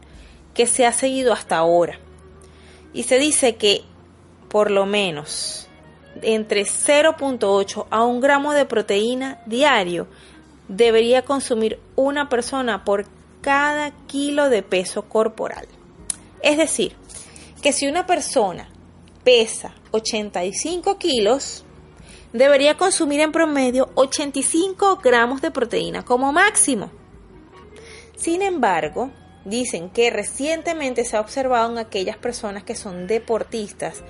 que 0.57 0.67
se 0.67 0.87
ha 0.87 0.93
seguido 0.93 1.33
hasta 1.33 1.59
ahora. 1.59 2.01
Y 2.93 3.03
se 3.03 3.19
dice 3.19 3.57
que 3.57 3.85
por 4.49 4.71
lo 4.71 4.87
menos 4.87 5.69
entre 6.23 6.63
0.8 6.63 7.87
a 7.91 8.05
1 8.05 8.21
gramo 8.21 8.55
de 8.55 8.65
proteína 8.65 9.43
diario 9.45 10.09
debería 10.69 11.23
consumir 11.23 11.79
una 11.95 12.31
persona 12.31 12.85
por 12.85 13.07
cada 13.43 13.91
kilo 14.07 14.49
de 14.49 14.63
peso 14.63 15.03
corporal. 15.03 15.69
Es 16.43 16.57
decir, 16.57 16.97
que 17.61 17.73
si 17.73 17.87
una 17.87 18.07
persona 18.07 18.69
pesa 19.25 19.75
85 19.91 20.97
kilos, 20.97 21.65
debería 22.33 22.79
consumir 22.79 23.21
en 23.21 23.33
promedio 23.33 23.91
85 23.95 25.01
gramos 25.03 25.43
de 25.43 25.51
proteína 25.51 26.03
como 26.03 26.33
máximo. 26.33 26.91
Sin 28.17 28.41
embargo, 28.41 29.11
dicen 29.47 29.89
que 29.89 30.11
recientemente 30.11 31.05
se 31.05 31.17
ha 31.17 31.21
observado 31.21 31.71
en 31.73 31.79
aquellas 31.79 32.17
personas 32.17 32.65
que 32.65 32.75
son 32.75 33.07
deportistas 33.07 34.03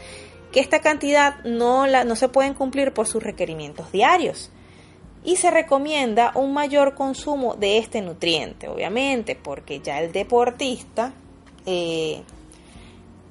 que 0.50 0.60
esta 0.60 0.80
cantidad 0.80 1.44
no, 1.44 1.86
la, 1.86 2.04
no 2.04 2.16
se 2.16 2.28
pueden 2.28 2.54
cumplir 2.54 2.92
por 2.92 3.06
sus 3.06 3.22
requerimientos 3.22 3.92
diarios. 3.92 4.50
Y 5.22 5.36
se 5.36 5.50
recomienda 5.50 6.32
un 6.34 6.54
mayor 6.54 6.94
consumo 6.94 7.56
de 7.56 7.78
este 7.78 8.00
nutriente, 8.00 8.68
obviamente, 8.68 9.34
porque 9.34 9.80
ya 9.80 10.00
el 10.00 10.12
deportista 10.12 11.12
eh, 11.66 12.22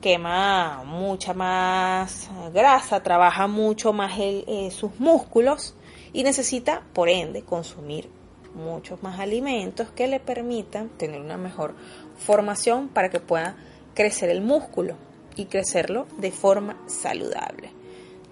quema 0.01 0.83
mucha 0.85 1.33
más 1.33 2.29
grasa, 2.53 3.01
trabaja 3.01 3.47
mucho 3.47 3.93
más 3.93 4.11
eh, 4.19 4.69
sus 4.71 4.99
músculos 4.99 5.73
y 6.11 6.23
necesita, 6.23 6.83
por 6.93 7.09
ende, 7.09 7.43
consumir 7.43 8.09
muchos 8.55 9.03
más 9.03 9.19
alimentos 9.19 9.91
que 9.91 10.07
le 10.07 10.19
permitan 10.19 10.89
tener 10.89 11.21
una 11.21 11.37
mejor 11.37 11.75
formación 12.17 12.87
para 12.87 13.09
que 13.09 13.19
pueda 13.19 13.55
crecer 13.93 14.29
el 14.29 14.41
músculo 14.41 14.95
y 15.35 15.45
crecerlo 15.45 16.07
de 16.17 16.31
forma 16.31 16.77
saludable. 16.87 17.71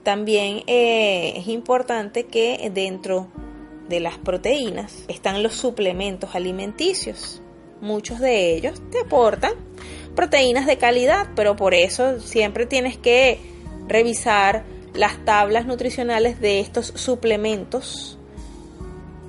También 0.04 0.64
eh, 0.68 1.34
es 1.38 1.48
importante 1.48 2.26
que 2.26 2.70
dentro 2.74 3.28
de 3.88 4.00
las 4.00 4.18
proteínas 4.18 5.04
están 5.08 5.44
los 5.44 5.54
suplementos 5.54 6.36
alimenticios. 6.36 7.42
Muchos 7.82 8.20
de 8.20 8.56
ellos 8.56 8.82
te 8.92 9.02
aportan 9.02 9.54
proteínas 10.16 10.66
de 10.66 10.78
calidad, 10.78 11.28
pero 11.36 11.56
por 11.56 11.74
eso 11.74 12.20
siempre 12.20 12.66
tienes 12.66 12.98
que 12.98 13.40
revisar 13.88 14.64
las 14.94 15.24
tablas 15.26 15.66
nutricionales 15.66 16.40
de 16.40 16.60
estos 16.60 16.88
suplementos 16.96 18.18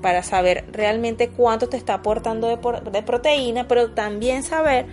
para 0.05 0.23
saber 0.23 0.67
realmente 0.71 1.31
cuánto 1.31 1.71
te 1.71 1.79
está 1.79 1.95
aportando 1.95 2.47
de, 2.47 3.03
proteína, 3.03 3.67
pero 3.67 3.93
también 3.93 4.43
saber 4.43 4.85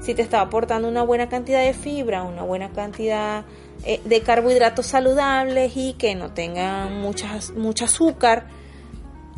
si 0.00 0.14
te 0.14 0.22
está 0.22 0.40
aportando 0.40 0.86
una 0.86 1.02
buena 1.02 1.28
cantidad 1.28 1.64
de 1.64 1.74
fibra, 1.74 2.22
una 2.22 2.44
buena 2.44 2.70
cantidad 2.70 3.44
eh, 3.84 4.00
de 4.04 4.20
carbohidratos 4.20 4.86
saludables 4.86 5.72
y 5.74 5.94
que 5.94 6.14
no 6.14 6.32
tengan 6.32 7.00
mucho 7.00 7.84
azúcar 7.84 8.46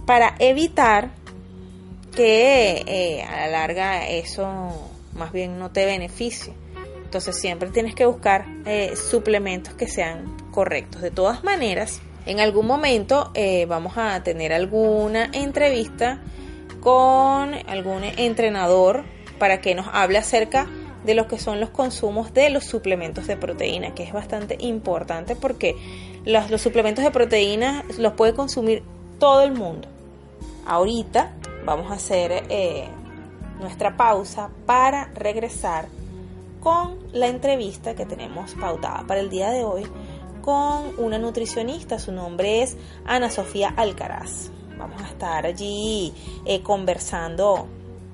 para 0.04 0.34
evitar 0.40 1.08
que 2.14 2.84
eh, 2.86 3.22
a 3.22 3.46
la 3.46 3.48
larga 3.48 4.06
eso 4.08 4.90
más 5.14 5.32
bien 5.32 5.58
no 5.58 5.70
te 5.70 5.86
beneficie. 5.86 6.52
Entonces 7.02 7.40
siempre 7.40 7.70
tienes 7.70 7.94
que 7.94 8.04
buscar 8.04 8.44
eh, 8.66 8.94
suplementos 8.94 9.72
que 9.72 9.86
sean 9.88 10.36
correctos. 10.50 11.00
De 11.00 11.10
todas 11.10 11.44
maneras, 11.44 12.02
en 12.28 12.40
algún 12.40 12.66
momento 12.66 13.30
eh, 13.32 13.64
vamos 13.64 13.94
a 13.96 14.22
tener 14.22 14.52
alguna 14.52 15.30
entrevista 15.32 16.20
con 16.80 17.54
algún 17.66 18.04
entrenador 18.04 19.04
para 19.38 19.62
que 19.62 19.74
nos 19.74 19.86
hable 19.92 20.18
acerca 20.18 20.68
de 21.04 21.14
lo 21.14 21.26
que 21.26 21.38
son 21.38 21.58
los 21.58 21.70
consumos 21.70 22.34
de 22.34 22.50
los 22.50 22.64
suplementos 22.64 23.26
de 23.26 23.38
proteína, 23.38 23.94
que 23.94 24.02
es 24.02 24.12
bastante 24.12 24.58
importante 24.60 25.36
porque 25.36 25.74
los, 26.26 26.60
suplementos 26.60 27.02
de 27.02 27.10
proteína 27.10 27.82
los 27.98 28.12
puede 28.12 28.34
consumir 28.34 28.82
todo 29.18 29.42
el 29.42 29.52
mundo. 29.52 29.88
Ahorita 30.66 31.32
vamos 31.64 31.90
a 31.90 31.94
hacer 31.94 32.44
eh, 32.50 32.88
nuestra 33.58 33.96
pausa 33.96 34.50
para 34.66 35.06
regresar 35.14 35.86
con 36.60 36.98
la 37.12 37.28
entrevista 37.28 37.94
que 37.94 38.04
tenemos 38.04 38.54
pautada 38.54 39.04
para 39.06 39.20
el 39.20 39.30
día 39.30 39.50
de 39.50 39.64
hoy 39.64 39.84
con 40.48 40.94
una 40.96 41.18
nutricionista. 41.18 41.98
Su 41.98 42.10
nombre 42.10 42.62
es 42.62 42.78
Ana 43.04 43.30
Sofía 43.30 43.68
Alcaraz. 43.76 44.50
Vamos 44.78 45.02
a 45.02 45.08
estar 45.08 45.44
allí 45.44 46.14
eh, 46.46 46.62
conversando 46.62 47.66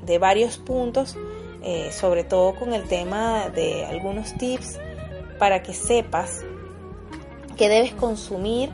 de 0.05 0.19
varios 0.19 0.59
puntos, 0.59 1.17
eh, 1.63 1.93
sobre 1.93 2.25
todo 2.25 2.57
con 2.57 2.75
el 2.75 2.89
tema 2.89 3.51
de 3.51 3.85
algunos 3.85 4.35
tips 4.35 4.81
para 5.39 5.63
que 5.63 5.75
sepas 5.75 6.43
qué 7.57 7.69
debes 7.69 7.93
consumir 7.93 8.71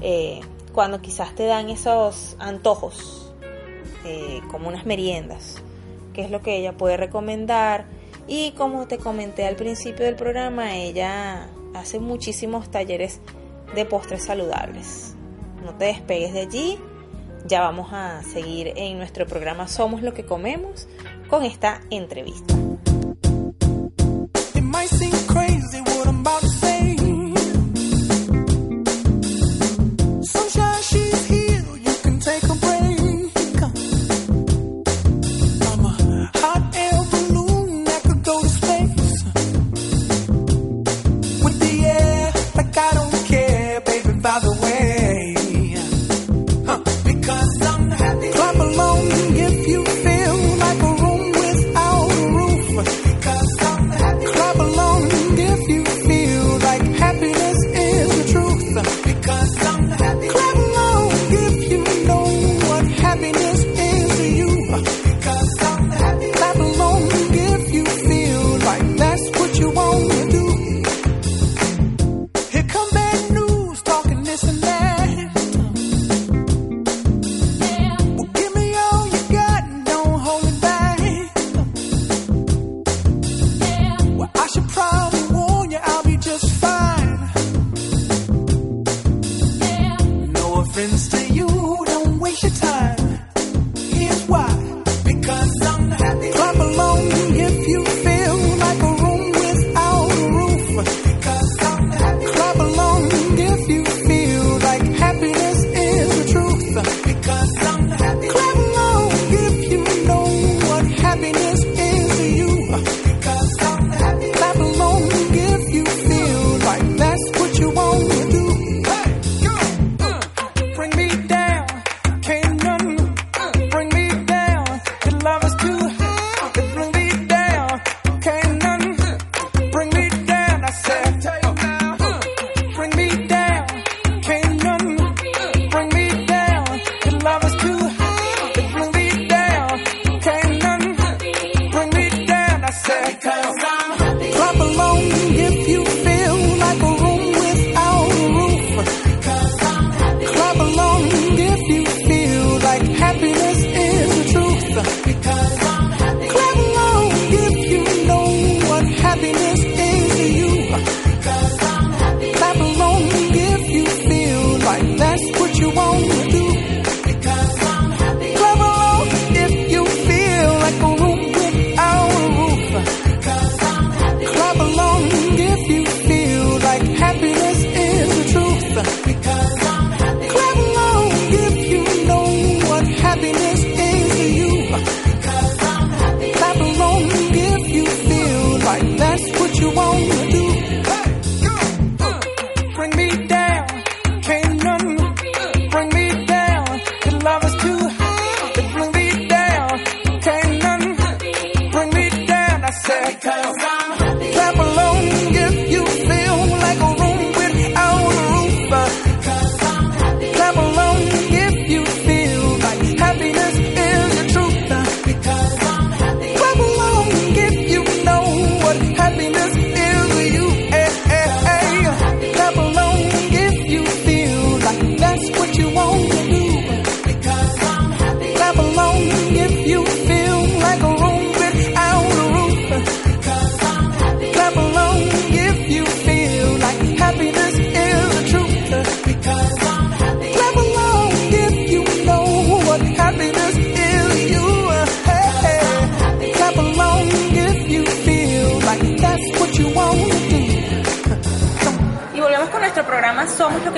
eh, 0.00 0.40
cuando 0.72 1.00
quizás 1.00 1.32
te 1.36 1.46
dan 1.46 1.70
esos 1.70 2.34
antojos, 2.40 3.32
como 4.50 4.66
unas 4.66 4.84
meriendas, 4.84 5.62
qué 6.12 6.22
es 6.22 6.32
lo 6.32 6.42
que 6.42 6.56
ella 6.56 6.76
puede 6.76 6.96
recomendar. 6.96 7.86
Y 8.26 8.50
como 8.56 8.88
te 8.88 8.98
comenté 8.98 9.46
al 9.46 9.54
principio 9.54 10.04
del 10.04 10.16
programa, 10.16 10.74
ella 10.74 11.48
hace 11.80 11.98
muchísimos 11.98 12.70
talleres 12.70 13.20
de 13.74 13.84
postres 13.84 14.24
saludables. 14.24 15.14
No 15.64 15.74
te 15.74 15.86
despegues 15.86 16.32
de 16.32 16.40
allí. 16.40 16.78
Ya 17.46 17.60
vamos 17.60 17.92
a 17.92 18.22
seguir 18.22 18.72
en 18.76 18.98
nuestro 18.98 19.26
programa 19.26 19.68
Somos 19.68 20.02
lo 20.02 20.14
que 20.14 20.24
comemos 20.24 20.88
con 21.28 21.44
esta 21.44 21.80
entrevista. 21.90 22.54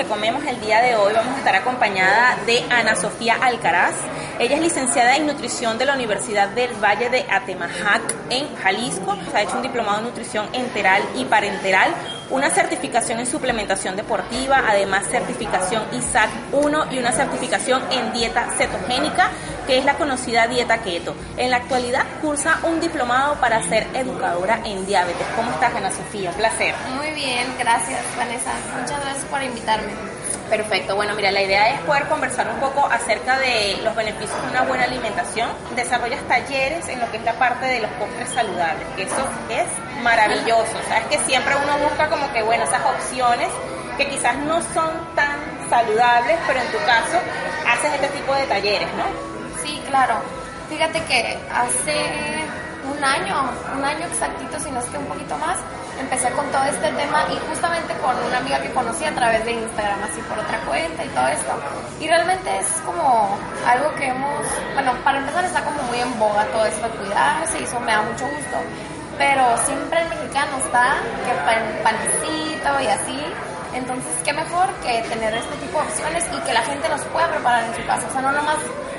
Comemos 0.09 0.43
el 0.47 0.59
día 0.61 0.81
de 0.81 0.97
hoy. 0.97 1.13
Vamos 1.15 1.35
a 1.35 1.39
estar 1.39 1.55
acompañada 1.55 2.37
de 2.47 2.65
Ana 2.71 2.97
Sofía 2.97 3.37
Alcaraz. 3.41 3.95
Ella 4.39 4.57
es 4.57 4.63
licenciada 4.63 5.17
en 5.17 5.27
nutrición 5.27 5.77
de 5.77 5.85
la 5.85 5.95
Universidad 5.95 6.49
del 6.49 6.71
Valle 6.83 7.11
de 7.11 7.27
Atemajac 7.31 8.15
en 8.31 8.55
Jalisco. 8.57 9.17
Ha 9.35 9.43
hecho 9.43 9.57
un 9.57 9.63
diplomado 9.63 9.99
en 9.99 10.05
nutrición 10.05 10.49
enteral 10.55 11.03
y 11.15 11.27
parenteral, 11.27 11.93
una 12.31 12.49
certificación 12.51 13.21
en 13.21 13.27
suplementación 13.27 13.97
deportiva, 13.97 14.65
además 14.67 15.07
certificación 15.09 15.83
ISAC 15.93 16.31
1 16.53 16.93
y 16.93 16.99
una 16.99 17.13
certificación 17.13 17.83
en 17.91 18.13
dieta 18.13 18.49
cetogénica, 18.57 19.31
que 19.69 19.77
es 19.77 19.85
la 19.85 19.99
conocida 19.99 20.47
dieta 20.47 20.79
keto. 20.79 21.15
En 21.37 21.51
la 21.51 21.59
actualidad 21.59 22.07
cursa 22.23 22.59
un 22.63 22.81
diplomado 22.81 23.35
para 23.35 23.63
ser 23.69 23.87
educadora 23.93 24.61
en 24.65 24.87
diabetes. 24.87 25.27
¿Cómo 25.37 25.51
estás, 25.51 25.75
Ana 25.75 25.93
Sofía? 25.93 26.31
Un 26.31 26.37
placer. 26.37 26.75
Muy 26.97 27.11
bien, 27.11 27.47
gracias 27.59 28.01
Vanessa. 28.17 28.51
Muchas 28.81 28.99
gracias 28.99 29.25
por 29.27 29.43
invitarme. 29.43 29.93
Perfecto, 30.49 30.97
bueno, 30.97 31.15
mira, 31.15 31.31
la 31.31 31.43
idea 31.43 31.75
es 31.75 31.81
poder 31.83 32.09
conversar 32.09 32.49
un 32.49 32.59
poco 32.61 32.89
acerca 32.91 33.39
de 33.39 33.79
los 33.85 33.95
beneficios 33.95 34.43
de 34.43 34.49
una 34.49 34.63
buena 34.63 34.85
alimentación. 34.85 35.51
Desarrollas 35.77 36.23
talleres 36.23 36.89
en 36.89 37.01
lo 37.01 37.11
que 37.11 37.19
es 37.19 37.25
la 37.25 37.35
parte 37.35 37.67
de 37.67 37.81
los 37.81 37.91
postres 37.93 38.31
saludables, 38.31 38.87
que 38.97 39.03
eso 39.03 39.29
es 39.51 40.03
maravilloso. 40.03 40.73
Sabes 40.89 41.05
que 41.11 41.19
siempre 41.27 41.55
uno 41.63 41.77
busca 41.87 42.09
como 42.09 42.33
que, 42.33 42.41
bueno, 42.43 42.65
esas 42.65 42.81
opciones 42.87 43.49
que 43.99 44.09
quizás 44.09 44.35
no 44.39 44.63
son 44.73 45.15
tan 45.15 45.37
saludables, 45.69 46.39
pero 46.47 46.59
en 46.59 46.69
tu 46.69 46.79
caso 46.87 47.19
haces 47.69 47.93
este 47.93 48.09
tipo 48.17 48.35
de 48.35 48.47
talleres, 48.47 48.89
¿no? 48.97 49.38
Claro. 49.89 50.15
Fíjate 50.69 51.03
que 51.05 51.39
hace 51.51 52.45
un 52.85 53.03
año, 53.03 53.51
un 53.77 53.85
año 53.85 54.07
exactito, 54.07 54.61
si 54.61 54.71
no 54.71 54.81
es 54.81 54.87
que 54.87 54.99
un 54.99 55.07
poquito 55.07 55.37
más, 55.39 55.57
empecé 55.99 56.31
con 56.33 56.45
todo 56.51 56.63
este 56.65 56.93
tema 56.93 57.25
y 57.33 57.39
justamente 57.49 57.95
con 58.05 58.15
una 58.25 58.39
amiga 58.39 58.61
que 58.61 58.71
conocí 58.73 59.05
a 59.05 59.15
través 59.15 59.45
de 59.45 59.53
Instagram, 59.53 60.03
así 60.05 60.21
por 60.29 60.39
otra 60.39 60.61
cuenta 60.67 61.05
y 61.05 61.09
todo 61.09 61.29
esto. 61.29 61.53
Y 62.01 62.07
realmente 62.07 62.59
es 62.59 62.69
como 62.85 63.39
algo 63.67 63.95
que 63.97 64.09
hemos, 64.09 64.45
bueno, 64.75 64.93
para 65.05 65.19
empezar 65.19 65.45
está 65.45 65.65
como 65.65 65.83
muy 65.85 66.01
en 66.01 66.19
boga 66.19 66.45
todo 66.53 66.67
esto 66.67 66.89
de 66.89 66.95
cuidarse 66.97 67.61
y 67.61 67.65
eso 67.65 67.81
me 67.81 67.93
da 67.93 68.03
mucho 68.03 68.25
gusto. 68.27 68.57
Pero 69.17 69.43
siempre 69.65 70.03
el 70.03 70.09
mexicano 70.11 70.59
está 70.59 70.95
que 71.25 71.33
pan, 71.49 71.65
panecito 71.83 72.81
y 72.81 72.87
así. 72.87 73.21
Entonces, 73.75 74.13
qué 74.25 74.33
mejor 74.33 74.69
que 74.83 75.03
tener 75.09 75.35
este 75.35 75.57
tipo 75.57 75.81
de 75.81 75.89
opciones 75.89 76.25
y 76.33 76.41
que 76.47 76.53
la 76.53 76.63
gente 76.63 76.89
los 76.89 77.03
pueda 77.07 77.29
preparar 77.29 77.65
en 77.65 77.75
su 77.75 77.85
casa. 77.87 78.07
O 78.09 78.13
sea, 78.13 78.23
no 78.23 78.33
nomás 78.33 78.57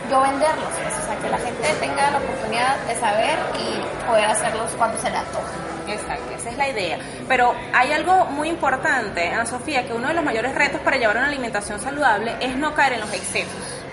yo 0.10 0.22
venderlos, 0.22 0.68
o 0.68 1.06
sea, 1.06 1.16
que 1.18 1.30
la 1.30 1.38
gente 1.38 1.68
tenga 1.80 2.12
la 2.12 2.18
oportunidad 2.18 2.78
de 2.88 2.96
saber 2.96 3.38
y 3.60 4.08
poder 4.08 4.26
hacerlos 4.26 4.72
cuando 4.78 4.98
se 4.98 5.10
le 5.10 5.18
antoje. 5.18 5.70
Exacto, 5.88 6.36
esa 6.36 6.50
es 6.50 6.58
la 6.58 6.70
idea. 6.70 7.00
Pero 7.28 7.56
hay 7.74 7.92
algo 7.92 8.26
muy 8.26 8.50
importante, 8.50 9.28
Ana 9.30 9.46
Sofía, 9.46 9.86
que 9.86 9.94
uno 9.94 10.08
de 10.08 10.14
los 10.14 10.24
mayores 10.24 10.54
retos 10.56 10.82
para 10.82 10.98
llevar 10.98 11.18
una 11.18 11.28
alimentación 11.28 11.80
saludable 11.80 12.36
es 12.40 12.56
no 12.56 12.74
caer 12.74 12.94
en 12.94 13.02
los 13.02 13.14
excesos. 13.14 13.84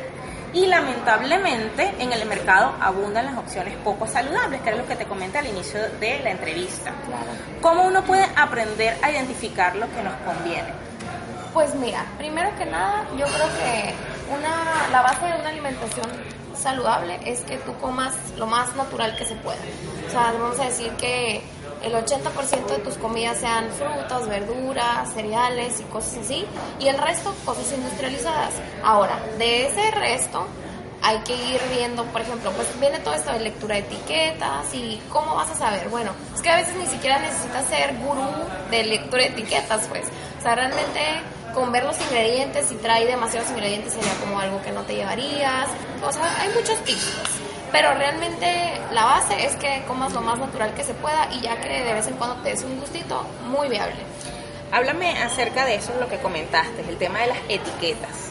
Y 0.52 0.66
lamentablemente 0.66 1.94
en 1.98 2.12
el 2.12 2.24
mercado 2.26 2.74
abundan 2.80 3.26
las 3.26 3.36
opciones 3.36 3.74
poco 3.84 4.06
saludables, 4.06 4.62
que 4.62 4.70
era 4.70 4.78
lo 4.78 4.86
que 4.86 4.96
te 4.96 5.04
comenté 5.04 5.38
al 5.38 5.46
inicio 5.46 5.80
de 6.00 6.20
la 6.20 6.30
entrevista. 6.30 6.92
¿Cómo 7.60 7.84
uno 7.84 8.02
puede 8.02 8.26
aprender 8.36 8.96
a 9.02 9.10
identificar 9.10 9.76
lo 9.76 9.86
que 9.92 10.02
nos 10.02 10.14
conviene? 10.24 10.68
Pues 11.52 11.74
mira, 11.74 12.04
primero 12.16 12.50
que 12.56 12.66
nada, 12.66 13.04
yo 13.18 13.26
creo 13.26 13.48
que 13.48 13.94
una, 14.30 14.88
la 14.90 15.02
base 15.02 15.26
de 15.26 15.40
una 15.40 15.48
alimentación 15.48 16.06
saludable 16.56 17.18
es 17.24 17.40
que 17.42 17.58
tú 17.58 17.74
comas 17.76 18.14
lo 18.36 18.46
más 18.46 18.74
natural 18.74 19.16
que 19.16 19.24
se 19.24 19.34
pueda. 19.36 19.58
O 20.06 20.10
sea, 20.10 20.32
vamos 20.32 20.58
a 20.58 20.64
decir 20.64 20.90
que 20.92 21.42
el 21.82 21.92
80% 21.92 22.66
de 22.66 22.78
tus 22.78 22.96
comidas 22.96 23.38
sean 23.38 23.68
frutas, 23.70 24.28
verduras, 24.28 25.12
cereales 25.12 25.80
y 25.80 25.84
cosas 25.84 26.18
así, 26.24 26.44
y 26.80 26.88
el 26.88 26.98
resto 26.98 27.34
cosas 27.44 27.72
industrializadas. 27.72 28.54
Ahora, 28.82 29.18
de 29.38 29.66
ese 29.66 29.90
resto 29.92 30.46
hay 31.02 31.18
que 31.20 31.34
ir 31.34 31.60
viendo, 31.76 32.04
por 32.06 32.22
ejemplo, 32.22 32.50
pues 32.52 32.68
viene 32.80 32.98
todo 32.98 33.14
esto 33.14 33.32
de 33.32 33.40
lectura 33.40 33.76
de 33.76 33.82
etiquetas 33.82 34.74
y 34.74 35.00
cómo 35.10 35.36
vas 35.36 35.50
a 35.50 35.54
saber. 35.54 35.88
Bueno, 35.88 36.10
es 36.34 36.42
que 36.42 36.50
a 36.50 36.56
veces 36.56 36.74
ni 36.74 36.86
siquiera 36.86 37.18
necesitas 37.18 37.64
ser 37.66 37.94
gurú 37.98 38.28
de 38.70 38.84
lectura 38.84 39.22
de 39.22 39.28
etiquetas, 39.28 39.86
pues. 39.88 40.06
O 40.38 40.42
sea, 40.42 40.56
realmente 40.56 41.00
con 41.56 41.72
ver 41.72 41.84
los 41.84 41.98
ingredientes, 42.02 42.66
si 42.66 42.74
trae 42.76 43.06
demasiados 43.06 43.50
ingredientes 43.50 43.94
sería 43.94 44.12
como 44.20 44.38
algo 44.38 44.60
que 44.60 44.70
no 44.72 44.82
te 44.82 44.94
llevarías. 44.94 45.68
O 46.06 46.12
sea, 46.12 46.38
hay 46.38 46.50
muchos 46.50 46.78
tips. 46.84 47.14
Pero 47.72 47.94
realmente 47.94 48.78
la 48.92 49.06
base 49.06 49.46
es 49.46 49.56
que 49.56 49.82
comas 49.88 50.12
lo 50.12 50.20
más 50.20 50.38
natural 50.38 50.74
que 50.74 50.84
se 50.84 50.92
pueda 50.92 51.28
y 51.32 51.40
ya 51.40 51.56
que 51.56 51.82
de 51.82 51.94
vez 51.94 52.06
en 52.08 52.16
cuando 52.16 52.36
te 52.42 52.50
des 52.50 52.62
un 52.62 52.78
gustito, 52.78 53.22
muy 53.48 53.68
viable. 53.68 53.96
Háblame 54.70 55.22
acerca 55.22 55.64
de 55.64 55.76
eso, 55.76 55.94
lo 55.98 56.08
que 56.08 56.18
comentaste, 56.18 56.84
el 56.86 56.98
tema 56.98 57.20
de 57.20 57.28
las 57.28 57.38
etiquetas. 57.48 58.30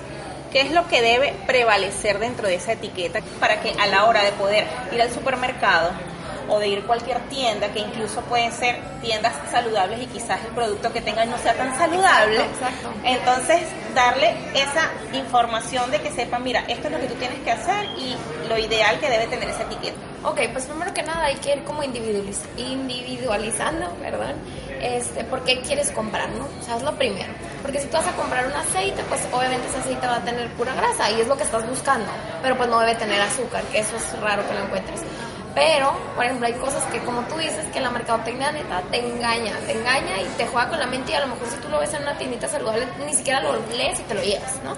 ¿Qué 0.51 0.61
es 0.61 0.71
lo 0.71 0.88
que 0.88 1.01
debe 1.01 1.33
prevalecer 1.47 2.19
dentro 2.19 2.47
de 2.47 2.55
esa 2.55 2.73
etiqueta 2.73 3.21
para 3.39 3.59
que 3.59 3.71
a 3.71 3.88
la 3.88 4.05
hora 4.05 4.23
de 4.23 4.33
poder 4.33 4.67
ir 4.93 5.01
al 5.01 5.11
supermercado 5.11 5.91
o 6.49 6.60
de 6.60 6.67
ir 6.67 6.79
a 6.79 6.88
cualquier 6.88 7.19
tienda, 7.29 7.67
que 7.73 7.79
incluso 7.79 8.21
pueden 8.21 8.51
ser 8.51 8.79
tiendas 9.01 9.34
saludables 9.51 10.01
y 10.01 10.08
quizás 10.08 10.39
el 10.43 10.51
producto 10.51 10.91
que 10.93 11.01
tengan 11.01 11.29
no 11.29 11.38
sea 11.38 11.53
tan 11.53 11.77
saludable, 11.77 12.36
Exacto, 12.41 12.65
exacto. 12.65 12.89
entonces 13.03 13.62
darle 13.93 14.36
esa 14.53 14.89
información 15.13 15.89
de 15.91 15.99
que 16.01 16.12
sepan, 16.12 16.43
mira, 16.43 16.63
esto 16.67 16.88
es 16.88 16.93
lo 16.93 16.99
que 16.99 17.08
tú 17.08 17.13
tienes 17.15 17.39
que 17.39 17.51
hacer 17.51 17.86
y 17.97 18.15
lo 18.49 18.58
ideal 18.58 18.99
que 18.99 19.10
debe 19.10 19.27
tener 19.27 19.49
esa 19.49 19.63
etiqueta. 19.63 19.97
Ok, 20.23 20.41
pues 20.53 20.65
primero 20.65 20.91
que 20.93 21.03
nada 21.03 21.25
hay 21.25 21.36
que 21.36 21.53
ir 21.53 21.63
como 21.63 21.84
individualiz- 21.84 22.47
individualizando, 22.58 23.89
perdón, 24.01 24.34
este, 24.81 25.23
por 25.25 25.43
qué 25.43 25.62
quieres 25.62 25.91
comprar, 25.91 26.29
¿no? 26.31 26.45
O 26.60 26.63
sea, 26.63 26.77
es 26.77 26.84
lo 26.84 26.95
primero. 26.95 27.31
Porque 27.62 27.79
si 27.79 27.88
tú 27.88 27.97
vas 27.97 28.08
a 28.08 28.12
comprar 28.13 28.45
un 28.45 28.53
aceite, 28.53 29.03
pues 29.08 29.21
obviamente 29.31 29.67
ese 29.67 29.77
aceite 29.79 30.05
va 30.08 30.17
a 30.17 30.21
tener 30.21 30.49
pura 30.53 30.73
grasa 30.73 31.12
y 31.12 31.21
es 31.21 31.27
lo 31.27 31.38
que 31.38 31.43
estás 31.43 31.67
buscando, 31.67 32.08
pero 32.41 32.58
pues 32.58 32.69
no 32.69 32.79
debe 32.79 32.95
tener 32.95 33.21
azúcar, 33.21 33.63
que 33.71 33.79
eso 33.79 33.95
es 33.95 34.19
raro 34.19 34.47
que 34.47 34.53
lo 34.53 34.62
encuentres. 34.62 35.01
Pero, 35.55 35.93
por 36.15 36.25
ejemplo, 36.25 36.47
hay 36.47 36.53
cosas 36.53 36.83
que, 36.91 36.99
como 36.99 37.21
tú 37.21 37.37
dices, 37.37 37.65
que 37.73 37.79
la 37.79 37.89
mercadotecnia 37.89 38.51
neta 38.51 38.81
te 38.91 38.99
engaña, 38.99 39.53
te 39.65 39.71
engaña 39.71 40.19
y 40.19 40.25
te 40.37 40.45
juega 40.47 40.69
con 40.69 40.79
la 40.79 40.85
mente 40.85 41.13
y 41.13 41.15
a 41.15 41.21
lo 41.21 41.27
mejor 41.27 41.47
si 41.47 41.55
tú 41.57 41.69
lo 41.69 41.79
ves 41.79 41.93
en 41.93 42.01
una 42.01 42.17
tiendita 42.17 42.49
saludable, 42.49 42.85
ni 43.05 43.13
siquiera 43.13 43.39
lo 43.39 43.55
lees 43.73 44.01
y 44.01 44.03
te 44.03 44.13
lo 44.13 44.21
llevas, 44.21 44.61
¿no? 44.65 44.75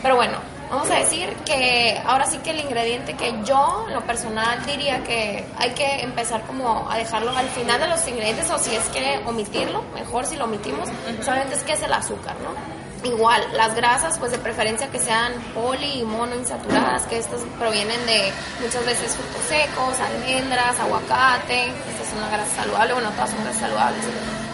Pero 0.00 0.14
bueno, 0.14 0.38
vamos 0.70 0.88
a 0.90 0.98
decir 1.00 1.28
que 1.44 2.00
ahora 2.06 2.26
sí 2.26 2.38
que 2.38 2.50
el 2.50 2.60
ingrediente 2.60 3.14
que 3.14 3.34
yo, 3.44 3.86
lo 3.90 4.00
personal, 4.02 4.64
diría 4.64 5.02
que 5.02 5.44
hay 5.58 5.70
que 5.70 6.02
empezar 6.02 6.42
como 6.42 6.88
a 6.88 6.96
dejarlo 6.96 7.36
al 7.36 7.48
final 7.48 7.80
de 7.80 7.88
los 7.88 8.06
ingredientes 8.06 8.48
o 8.48 8.58
si 8.58 8.76
es 8.76 8.84
que 8.90 9.20
omitirlo, 9.26 9.82
mejor 9.94 10.24
si 10.24 10.36
lo 10.36 10.44
omitimos, 10.44 10.88
solamente 11.24 11.56
es 11.56 11.64
que 11.64 11.72
es 11.72 11.82
el 11.82 11.92
azúcar, 11.92 12.36
¿no? 12.44 12.81
Igual, 13.04 13.44
las 13.54 13.74
grasas, 13.74 14.16
pues 14.18 14.30
de 14.30 14.38
preferencia 14.38 14.88
que 14.88 14.98
sean 15.00 15.32
poli 15.54 16.00
y 16.00 16.04
monoinsaturadas, 16.04 17.02
que 17.06 17.18
estas 17.18 17.40
provienen 17.58 18.04
de 18.06 18.32
muchas 18.60 18.84
veces 18.86 19.16
frutos 19.16 19.42
secos, 19.48 19.98
almendras, 19.98 20.78
aguacate, 20.78 21.64
esta 21.66 22.02
es 22.04 22.12
una 22.16 22.28
grasa 22.28 22.62
saludable, 22.62 22.92
bueno, 22.94 23.10
todas 23.10 23.30
son 23.30 23.42
grasas 23.42 23.60
saludables. 23.60 24.04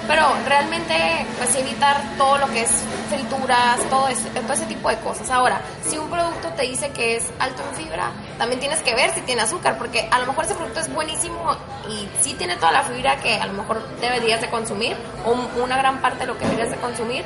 Pero 0.07 0.23
realmente, 0.47 0.95
pues 1.37 1.55
evitar 1.57 2.01
todo 2.17 2.39
lo 2.39 2.47
que 2.47 2.63
es 2.63 2.71
frituras, 3.11 3.79
todo 3.91 4.09
ese, 4.09 4.31
todo 4.31 4.55
ese 4.55 4.65
tipo 4.65 4.89
de 4.89 4.97
cosas. 5.01 5.29
Ahora, 5.31 5.61
si 5.87 5.99
un 5.99 6.09
producto 6.09 6.49
te 6.57 6.63
dice 6.63 6.89
que 6.93 7.17
es 7.17 7.27
alto 7.39 7.63
en 7.69 7.85
fibra, 7.85 8.11
también 8.39 8.59
tienes 8.61 8.81
que 8.81 8.95
ver 8.95 9.11
si 9.13 9.21
tiene 9.21 9.43
azúcar, 9.43 9.77
porque 9.77 10.09
a 10.11 10.19
lo 10.21 10.27
mejor 10.29 10.47
ese 10.47 10.55
producto 10.55 10.81
es 10.81 10.91
buenísimo 10.95 11.55
y 11.91 12.09
sí 12.23 12.33
tiene 12.33 12.57
toda 12.57 12.73
la 12.73 12.83
fibra 12.85 13.17
que 13.17 13.35
a 13.37 13.45
lo 13.45 13.53
mejor 13.53 13.87
deberías 14.01 14.41
de 14.41 14.49
consumir, 14.49 14.97
o 15.27 15.33
un- 15.33 15.51
una 15.63 15.77
gran 15.77 16.01
parte 16.01 16.21
de 16.21 16.27
lo 16.29 16.39
que 16.39 16.47
deberías 16.47 16.71
de 16.71 16.77
consumir, 16.79 17.23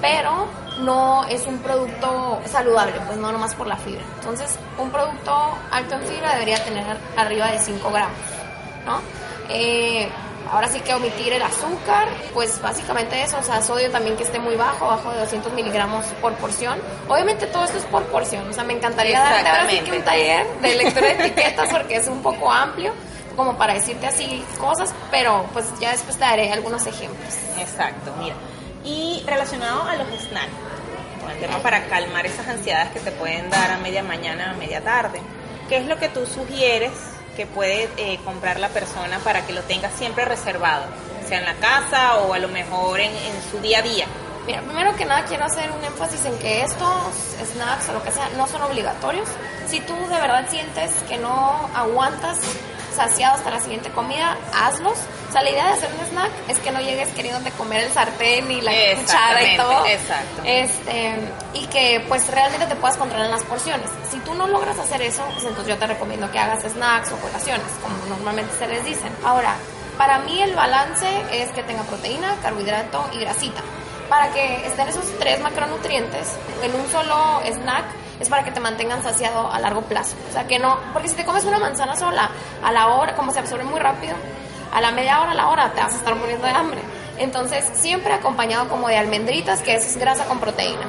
pero 0.00 0.46
no 0.80 1.24
es 1.24 1.46
un 1.46 1.58
producto 1.58 2.40
saludable, 2.46 2.94
pues 3.06 3.18
no 3.18 3.32
nomás 3.32 3.54
por 3.54 3.66
la 3.66 3.76
fibra. 3.76 4.02
Entonces, 4.16 4.58
un 4.78 4.90
producto 4.90 5.58
alto 5.70 5.94
en 5.94 6.02
fibra 6.02 6.32
debería 6.32 6.62
tener 6.64 6.96
arriba 7.16 7.50
de 7.50 7.58
5 7.58 7.90
gramos, 7.90 8.16
¿no? 8.86 9.00
Eh, 9.48 10.08
ahora 10.50 10.68
sí 10.68 10.80
que 10.80 10.94
omitir 10.94 11.32
el 11.32 11.42
azúcar, 11.42 12.08
pues 12.34 12.60
básicamente 12.60 13.22
eso, 13.22 13.38
o 13.38 13.42
sea, 13.42 13.62
sodio 13.62 13.90
también 13.90 14.16
que 14.16 14.22
esté 14.22 14.38
muy 14.38 14.54
bajo, 14.56 14.86
bajo 14.86 15.10
de 15.10 15.20
200 15.20 15.52
miligramos 15.54 16.04
por 16.20 16.34
porción. 16.34 16.78
Obviamente 17.08 17.46
todo 17.46 17.64
esto 17.64 17.78
es 17.78 17.84
por 17.84 18.04
porción, 18.04 18.48
o 18.48 18.52
sea, 18.52 18.64
me 18.64 18.74
encantaría 18.74 19.18
darte 19.18 19.48
ahora 19.48 19.70
sí 19.70 19.80
que 19.80 19.92
un 19.92 20.02
taller 20.02 20.46
de 20.60 20.74
lectura 20.74 21.06
de 21.06 21.26
etiquetas 21.26 21.68
porque 21.70 21.96
es 21.96 22.06
un 22.08 22.22
poco 22.22 22.50
amplio, 22.50 22.92
como 23.34 23.56
para 23.56 23.74
decirte 23.74 24.06
así 24.06 24.44
cosas, 24.58 24.94
pero 25.10 25.46
pues 25.52 25.66
ya 25.80 25.90
después 25.90 26.16
te 26.16 26.24
daré 26.24 26.52
algunos 26.52 26.86
ejemplos. 26.86 27.34
Exacto, 27.58 28.12
mira. 28.18 28.34
Y 28.84 29.22
relacionado 29.26 29.82
a 29.82 29.94
los 29.96 30.08
snacks, 30.08 30.52
con 31.20 31.30
el 31.30 31.38
tema 31.38 31.58
para 31.58 31.86
calmar 31.86 32.26
esas 32.26 32.48
ansiedades 32.48 32.90
que 32.92 33.00
te 33.00 33.12
pueden 33.12 33.48
dar 33.48 33.70
a 33.70 33.78
media 33.78 34.02
mañana, 34.02 34.50
a 34.50 34.54
media 34.54 34.82
tarde, 34.82 35.20
¿qué 35.68 35.76
es 35.76 35.86
lo 35.86 35.98
que 35.98 36.08
tú 36.08 36.26
sugieres 36.26 36.92
que 37.36 37.46
puede 37.46 37.88
eh, 37.96 38.18
comprar 38.24 38.58
la 38.58 38.68
persona 38.68 39.18
para 39.20 39.46
que 39.46 39.52
lo 39.52 39.62
tenga 39.62 39.88
siempre 39.90 40.24
reservado? 40.24 40.84
Sea 41.28 41.38
en 41.38 41.44
la 41.44 41.54
casa 41.54 42.16
o 42.16 42.34
a 42.34 42.38
lo 42.38 42.48
mejor 42.48 43.00
en, 43.00 43.12
en 43.12 43.50
su 43.50 43.60
día 43.60 43.78
a 43.78 43.82
día. 43.82 44.06
Mira, 44.46 44.60
primero 44.62 44.96
que 44.96 45.04
nada 45.04 45.24
quiero 45.24 45.44
hacer 45.44 45.70
un 45.70 45.84
énfasis 45.84 46.24
en 46.24 46.36
que 46.40 46.62
estos 46.62 47.14
snacks 47.54 47.88
o 47.90 47.92
lo 47.92 48.02
que 48.02 48.10
sea 48.10 48.28
no 48.36 48.48
son 48.48 48.62
obligatorios. 48.62 49.28
Si 49.68 49.78
tú 49.80 49.94
de 49.94 50.20
verdad 50.20 50.44
sientes 50.50 50.90
que 51.08 51.16
no 51.16 51.70
aguantas 51.74 52.40
saciado 52.92 53.34
hasta 53.34 53.50
la 53.50 53.60
siguiente 53.60 53.90
comida, 53.90 54.36
hazlos. 54.54 54.98
O 55.28 55.32
sea, 55.32 55.42
la 55.42 55.50
idea 55.50 55.66
de 55.66 55.72
hacer 55.72 55.90
un 55.98 56.06
snack 56.06 56.30
es 56.48 56.58
que 56.58 56.70
no 56.70 56.80
llegues 56.80 57.08
queriendo 57.10 57.40
comer 57.56 57.84
el 57.84 57.92
sartén 57.92 58.50
y 58.50 58.60
la 58.60 58.72
cuchara 58.96 59.42
y 59.42 59.56
todo. 59.56 59.86
exacto. 59.86 60.42
Este, 60.44 61.14
y 61.54 61.66
que 61.66 62.04
pues 62.08 62.28
realmente 62.28 62.66
te 62.66 62.76
puedas 62.76 62.96
controlar 62.96 63.26
en 63.26 63.32
las 63.32 63.44
porciones. 63.44 63.88
Si 64.10 64.18
tú 64.20 64.34
no 64.34 64.46
logras 64.46 64.78
hacer 64.78 65.02
eso, 65.02 65.24
pues 65.32 65.44
entonces 65.44 65.68
yo 65.68 65.78
te 65.78 65.86
recomiendo 65.86 66.30
que 66.30 66.38
hagas 66.38 66.62
snacks 66.64 67.12
o 67.12 67.16
colaciones, 67.16 67.66
como 67.82 67.94
normalmente 68.14 68.52
se 68.58 68.66
les 68.66 68.84
dicen. 68.84 69.12
Ahora, 69.24 69.56
para 69.96 70.18
mí 70.20 70.42
el 70.42 70.54
balance 70.54 71.06
es 71.32 71.50
que 71.52 71.62
tenga 71.62 71.82
proteína, 71.84 72.36
carbohidrato 72.42 73.08
y 73.12 73.20
grasita. 73.20 73.62
Para 74.08 74.30
que 74.32 74.66
estén 74.66 74.88
esos 74.88 75.06
tres 75.18 75.40
macronutrientes 75.40 76.36
en 76.62 76.74
un 76.74 76.86
solo 76.90 77.40
snack, 77.46 77.86
es 78.20 78.28
para 78.28 78.44
que 78.44 78.50
te 78.50 78.60
mantengan 78.60 79.02
saciado 79.02 79.50
a 79.50 79.58
largo 79.58 79.82
plazo. 79.82 80.16
O 80.30 80.32
sea, 80.32 80.46
que 80.46 80.58
no, 80.58 80.78
porque 80.92 81.08
si 81.08 81.14
te 81.14 81.24
comes 81.24 81.44
una 81.44 81.58
manzana 81.58 81.96
sola, 81.96 82.30
a 82.62 82.72
la 82.72 82.88
hora, 82.88 83.14
como 83.14 83.32
se 83.32 83.38
absorbe 83.38 83.64
muy 83.64 83.80
rápido, 83.80 84.14
a 84.72 84.80
la 84.80 84.90
media 84.90 85.20
hora, 85.20 85.32
a 85.32 85.34
la 85.34 85.48
hora, 85.48 85.72
te 85.72 85.80
vas 85.80 85.92
a 85.94 85.96
estar 85.96 86.14
muriendo 86.14 86.46
de 86.46 86.52
hambre. 86.52 86.80
Entonces, 87.18 87.68
siempre 87.74 88.12
acompañado 88.12 88.68
como 88.68 88.88
de 88.88 88.96
almendritas, 88.96 89.60
que 89.60 89.74
es 89.74 89.96
grasa 89.96 90.24
con 90.24 90.40
proteína. 90.40 90.86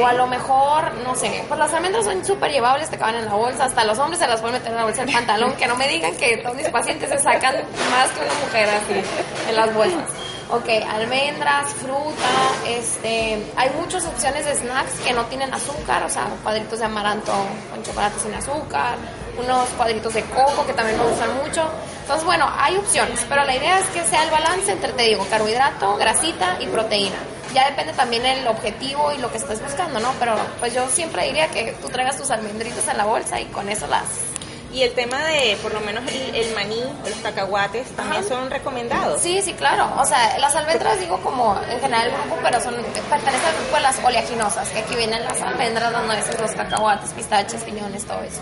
O 0.00 0.06
a 0.06 0.12
lo 0.12 0.26
mejor, 0.26 0.92
no 1.04 1.14
sé, 1.14 1.44
pues 1.46 1.58
las 1.58 1.72
almendras 1.72 2.04
son 2.04 2.24
súper 2.24 2.50
llevables, 2.50 2.90
te 2.90 2.98
caben 2.98 3.16
en 3.16 3.26
la 3.26 3.34
bolsa, 3.34 3.64
hasta 3.64 3.84
los 3.84 3.98
hombres 3.98 4.18
se 4.18 4.26
las 4.26 4.40
pueden 4.40 4.56
meter 4.56 4.72
en 4.72 4.76
la 4.76 4.84
bolsa 4.84 5.04
del 5.04 5.14
pantalón, 5.14 5.54
que 5.54 5.66
no 5.66 5.76
me 5.76 5.88
digan 5.88 6.14
que 6.16 6.38
todos 6.38 6.56
mis 6.56 6.68
pacientes 6.68 7.08
se 7.08 7.18
sacan 7.18 7.54
más 7.90 8.10
que 8.10 8.20
una 8.20 8.34
mujer 8.44 8.68
así 8.68 9.48
en 9.48 9.56
las 9.56 9.74
bolsas. 9.74 10.29
Ok, 10.52 10.68
almendras, 10.88 11.72
fruta, 11.74 12.28
este, 12.66 13.52
hay 13.56 13.70
muchas 13.78 14.04
opciones 14.04 14.44
de 14.44 14.56
snacks 14.56 14.98
que 15.04 15.12
no 15.12 15.24
tienen 15.26 15.54
azúcar, 15.54 16.02
o 16.02 16.08
sea, 16.08 16.26
cuadritos 16.42 16.80
de 16.80 16.86
amaranto 16.86 17.32
con 17.70 17.80
chocolate 17.84 18.18
sin 18.18 18.34
azúcar, 18.34 18.96
unos 19.38 19.68
cuadritos 19.76 20.12
de 20.12 20.24
coco 20.24 20.66
que 20.66 20.72
también 20.72 20.98
me 20.98 21.04
gustan 21.04 21.36
mucho. 21.36 21.70
Entonces, 22.00 22.24
bueno, 22.24 22.50
hay 22.58 22.76
opciones, 22.76 23.24
pero 23.28 23.44
la 23.44 23.54
idea 23.54 23.78
es 23.78 23.86
que 23.90 24.02
sea 24.04 24.24
el 24.24 24.30
balance 24.30 24.72
entre, 24.72 24.92
te 24.92 25.02
digo, 25.04 25.24
carbohidrato, 25.30 25.96
grasita 25.96 26.56
y 26.58 26.66
proteína. 26.66 27.18
Ya 27.54 27.70
depende 27.70 27.92
también 27.92 28.26
el 28.26 28.46
objetivo 28.48 29.12
y 29.12 29.18
lo 29.18 29.30
que 29.30 29.38
estés 29.38 29.62
buscando, 29.62 30.00
¿no? 30.00 30.12
Pero 30.18 30.34
pues 30.58 30.74
yo 30.74 30.88
siempre 30.88 31.26
diría 31.26 31.46
que 31.48 31.76
tú 31.80 31.88
traigas 31.88 32.16
tus 32.16 32.30
almendritas 32.30 32.88
en 32.88 32.96
la 32.96 33.04
bolsa 33.04 33.40
y 33.40 33.44
con 33.46 33.68
eso 33.68 33.86
las... 33.86 34.04
Y 34.72 34.82
el 34.84 34.92
tema 34.92 35.18
de, 35.24 35.56
por 35.62 35.74
lo 35.74 35.80
menos, 35.80 36.04
el, 36.12 36.34
el 36.34 36.54
maní 36.54 36.80
o 36.80 37.08
los 37.08 37.18
cacahuates 37.18 37.88
también 37.96 38.20
Ajá. 38.22 38.28
son 38.28 38.50
recomendados. 38.50 39.20
Sí, 39.20 39.42
sí, 39.42 39.52
claro. 39.54 39.88
O 39.98 40.06
sea, 40.06 40.38
las 40.38 40.54
almendras 40.54 41.00
digo 41.00 41.18
como 41.22 41.60
en 41.68 41.80
general 41.80 42.06
el 42.06 42.12
grupo, 42.12 42.36
pero 42.42 42.60
son 42.60 42.74
pertenecen 42.76 43.46
al 43.46 43.54
grupo 43.56 43.76
de 43.76 43.82
las 43.82 43.98
oleaginosas, 44.04 44.68
que 44.68 44.78
aquí 44.78 44.94
vienen 44.94 45.24
las 45.24 45.40
almendras, 45.42 45.90
las 45.90 46.04
nueces, 46.04 46.40
los 46.40 46.52
cacahuates, 46.52 47.10
pistaches, 47.12 47.62
piñones, 47.64 48.04
todo 48.04 48.22
eso. 48.22 48.40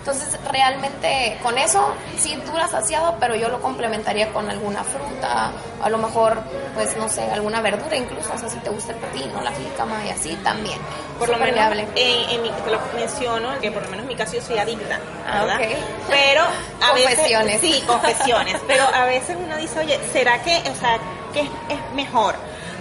Entonces, 0.00 0.38
realmente 0.50 1.38
con 1.42 1.58
eso 1.58 1.92
sí 2.18 2.34
dura 2.46 2.66
saciado, 2.68 3.16
pero 3.20 3.36
yo 3.36 3.50
lo 3.50 3.60
complementaría 3.60 4.32
con 4.32 4.48
alguna 4.48 4.82
fruta, 4.82 5.52
a 5.82 5.90
lo 5.90 5.98
mejor, 5.98 6.42
pues 6.74 6.96
no 6.96 7.06
sé, 7.08 7.22
alguna 7.30 7.60
verdura 7.60 7.96
incluso, 7.96 8.32
o 8.34 8.38
sea, 8.38 8.48
si 8.48 8.56
te 8.60 8.70
gusta 8.70 8.92
el 8.92 8.98
pepino, 8.98 9.40
la 9.42 9.52
jícama 9.52 10.02
y 10.06 10.08
así 10.08 10.34
también. 10.42 10.78
Por 11.18 11.28
lo 11.28 11.36
menos, 11.36 11.54
viable. 11.54 11.86
en, 11.96 12.30
en 12.30 12.42
mi, 12.42 12.48
te 12.50 12.70
lo 12.70 12.78
menciono, 12.96 13.60
que 13.60 13.70
por 13.70 13.82
lo 13.82 13.88
menos 13.90 14.04
en 14.04 14.08
mi 14.08 14.16
caso 14.16 14.32
yo 14.36 14.40
soy 14.42 14.56
adicta, 14.58 14.98
Ah, 15.26 15.44
¿verdad? 15.44 15.60
ok. 15.60 15.76
Pero 16.08 16.42
a 16.80 16.90
Confesiones. 16.92 17.60
veces... 17.60 17.76
Sí, 17.76 17.84
confesiones. 17.86 18.56
pero 18.66 18.84
a 18.84 19.04
veces 19.04 19.36
uno 19.38 19.56
dice, 19.58 19.80
oye, 19.80 20.00
¿será 20.12 20.42
que, 20.42 20.56
o 20.70 20.74
sea, 20.76 20.98
que 21.34 21.40
es, 21.40 21.48
es 21.68 21.94
mejor? 21.94 22.36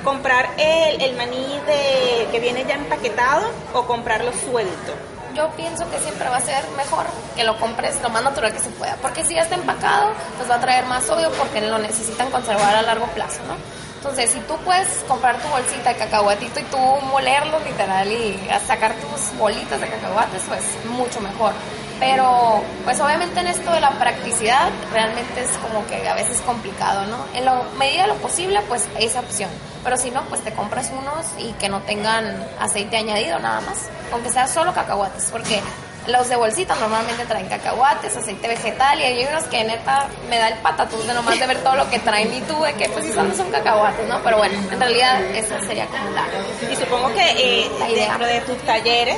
¿Comprar 0.05 0.47
el, 0.57 1.01
el 1.01 1.17
maní 1.17 1.59
de, 1.67 2.29
que 2.31 2.39
viene 2.39 2.63
ya 2.65 2.75
empaquetado 2.75 3.45
o 3.73 3.83
comprarlo 3.85 4.31
suelto? 4.31 4.93
Yo 5.35 5.49
pienso 5.51 5.89
que 5.89 5.99
siempre 5.99 6.29
va 6.29 6.37
a 6.37 6.41
ser 6.41 6.63
mejor 6.77 7.05
que 7.35 7.43
lo 7.43 7.57
compres 7.57 8.01
lo 8.01 8.09
más 8.09 8.23
natural 8.23 8.53
que 8.53 8.59
se 8.59 8.69
pueda. 8.69 8.95
Porque 9.01 9.23
si 9.23 9.35
ya 9.35 9.41
está 9.41 9.55
empacado, 9.55 10.11
pues 10.37 10.49
va 10.49 10.55
a 10.55 10.59
traer 10.59 10.85
más 10.85 11.05
sodio 11.05 11.31
porque 11.31 11.61
lo 11.61 11.77
necesitan 11.77 12.29
conservar 12.31 12.75
a 12.75 12.81
largo 12.81 13.07
plazo, 13.07 13.39
¿no? 13.47 13.55
Entonces, 13.95 14.31
si 14.31 14.39
tú 14.41 14.55
puedes 14.63 14.87
comprar 15.09 15.41
tu 15.41 15.47
bolsita 15.49 15.89
de 15.89 15.97
cacahuatito 15.97 16.61
y 16.61 16.63
tú 16.63 16.77
molerlo 16.77 17.59
literal 17.59 18.09
y 18.09 18.39
sacar 18.65 18.93
tus 18.95 19.37
bolitas 19.37 19.81
de 19.81 19.89
cacahuates, 19.89 20.41
pues 20.47 20.63
mucho 20.85 21.19
mejor. 21.19 21.51
Pero, 21.99 22.63
pues 22.85 22.99
obviamente 23.01 23.39
en 23.41 23.47
esto 23.47 23.71
de 23.71 23.81
la 23.81 23.91
practicidad, 23.91 24.69
realmente 24.93 25.41
es 25.41 25.49
como 25.57 25.85
que 25.87 26.07
a 26.07 26.13
veces 26.15 26.39
complicado, 26.41 27.05
¿no? 27.07 27.17
En 27.33 27.45
la 27.45 27.61
medida 27.77 28.03
de 28.03 28.07
lo 28.09 28.15
posible, 28.15 28.61
pues 28.69 28.87
esa 28.99 29.19
opción. 29.19 29.49
Pero 29.83 29.97
si 29.97 30.09
no, 30.11 30.21
pues 30.23 30.41
te 30.41 30.53
compras 30.53 30.91
unos 30.91 31.25
y 31.37 31.51
que 31.53 31.67
no 31.69 31.81
tengan 31.81 32.25
aceite 32.59 32.97
añadido 32.97 33.37
nada 33.39 33.61
más. 33.61 33.89
Aunque 34.13 34.29
sea 34.29 34.47
solo 34.47 34.73
cacahuates, 34.73 35.29
porque 35.31 35.61
los 36.07 36.27
de 36.29 36.35
bolsita 36.37 36.75
normalmente 36.75 37.25
traen 37.25 37.47
cacahuates, 37.47 38.15
aceite 38.15 38.47
vegetal 38.47 38.99
y 38.99 39.03
hay 39.03 39.27
unos 39.27 39.43
que 39.43 39.63
neta 39.63 40.07
me 40.29 40.37
da 40.39 40.47
el 40.47 40.55
patatús 40.59 41.05
de 41.05 41.13
nomás 41.13 41.39
de 41.39 41.45
ver 41.47 41.57
todo 41.59 41.75
lo 41.75 41.89
que 41.89 41.99
traen 41.99 42.33
y 42.33 42.41
tú 42.41 42.59
de 42.61 42.73
que 42.73 42.89
pues 42.89 43.05
si 43.05 43.13
son, 43.13 43.35
son 43.35 43.51
cacahuates, 43.51 44.07
¿no? 44.07 44.19
Pero 44.23 44.37
bueno, 44.37 44.57
en 44.71 44.79
realidad 44.79 45.21
esa 45.35 45.59
sería 45.61 45.85
como 45.87 46.09
la... 46.11 46.25
Y 46.71 46.75
supongo 46.75 47.13
que 47.13 47.29
eh, 47.65 47.71
La 47.79 47.89
idea. 47.89 48.07
dentro 48.09 48.25
de 48.25 48.41
tus 48.41 48.57
talleres 48.65 49.17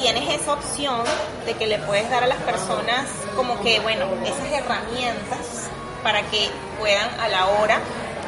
tienes 0.00 0.40
esa 0.40 0.54
opción 0.54 1.02
de 1.44 1.54
que 1.54 1.66
le 1.66 1.78
puedes 1.78 2.08
dar 2.10 2.24
a 2.24 2.26
las 2.26 2.38
personas 2.38 3.06
como 3.36 3.60
que, 3.60 3.80
bueno, 3.80 4.06
esas 4.24 4.50
herramientas 4.52 5.68
para 6.02 6.22
que 6.22 6.48
puedan 6.78 7.08
a 7.20 7.28
la 7.28 7.46
hora 7.46 7.78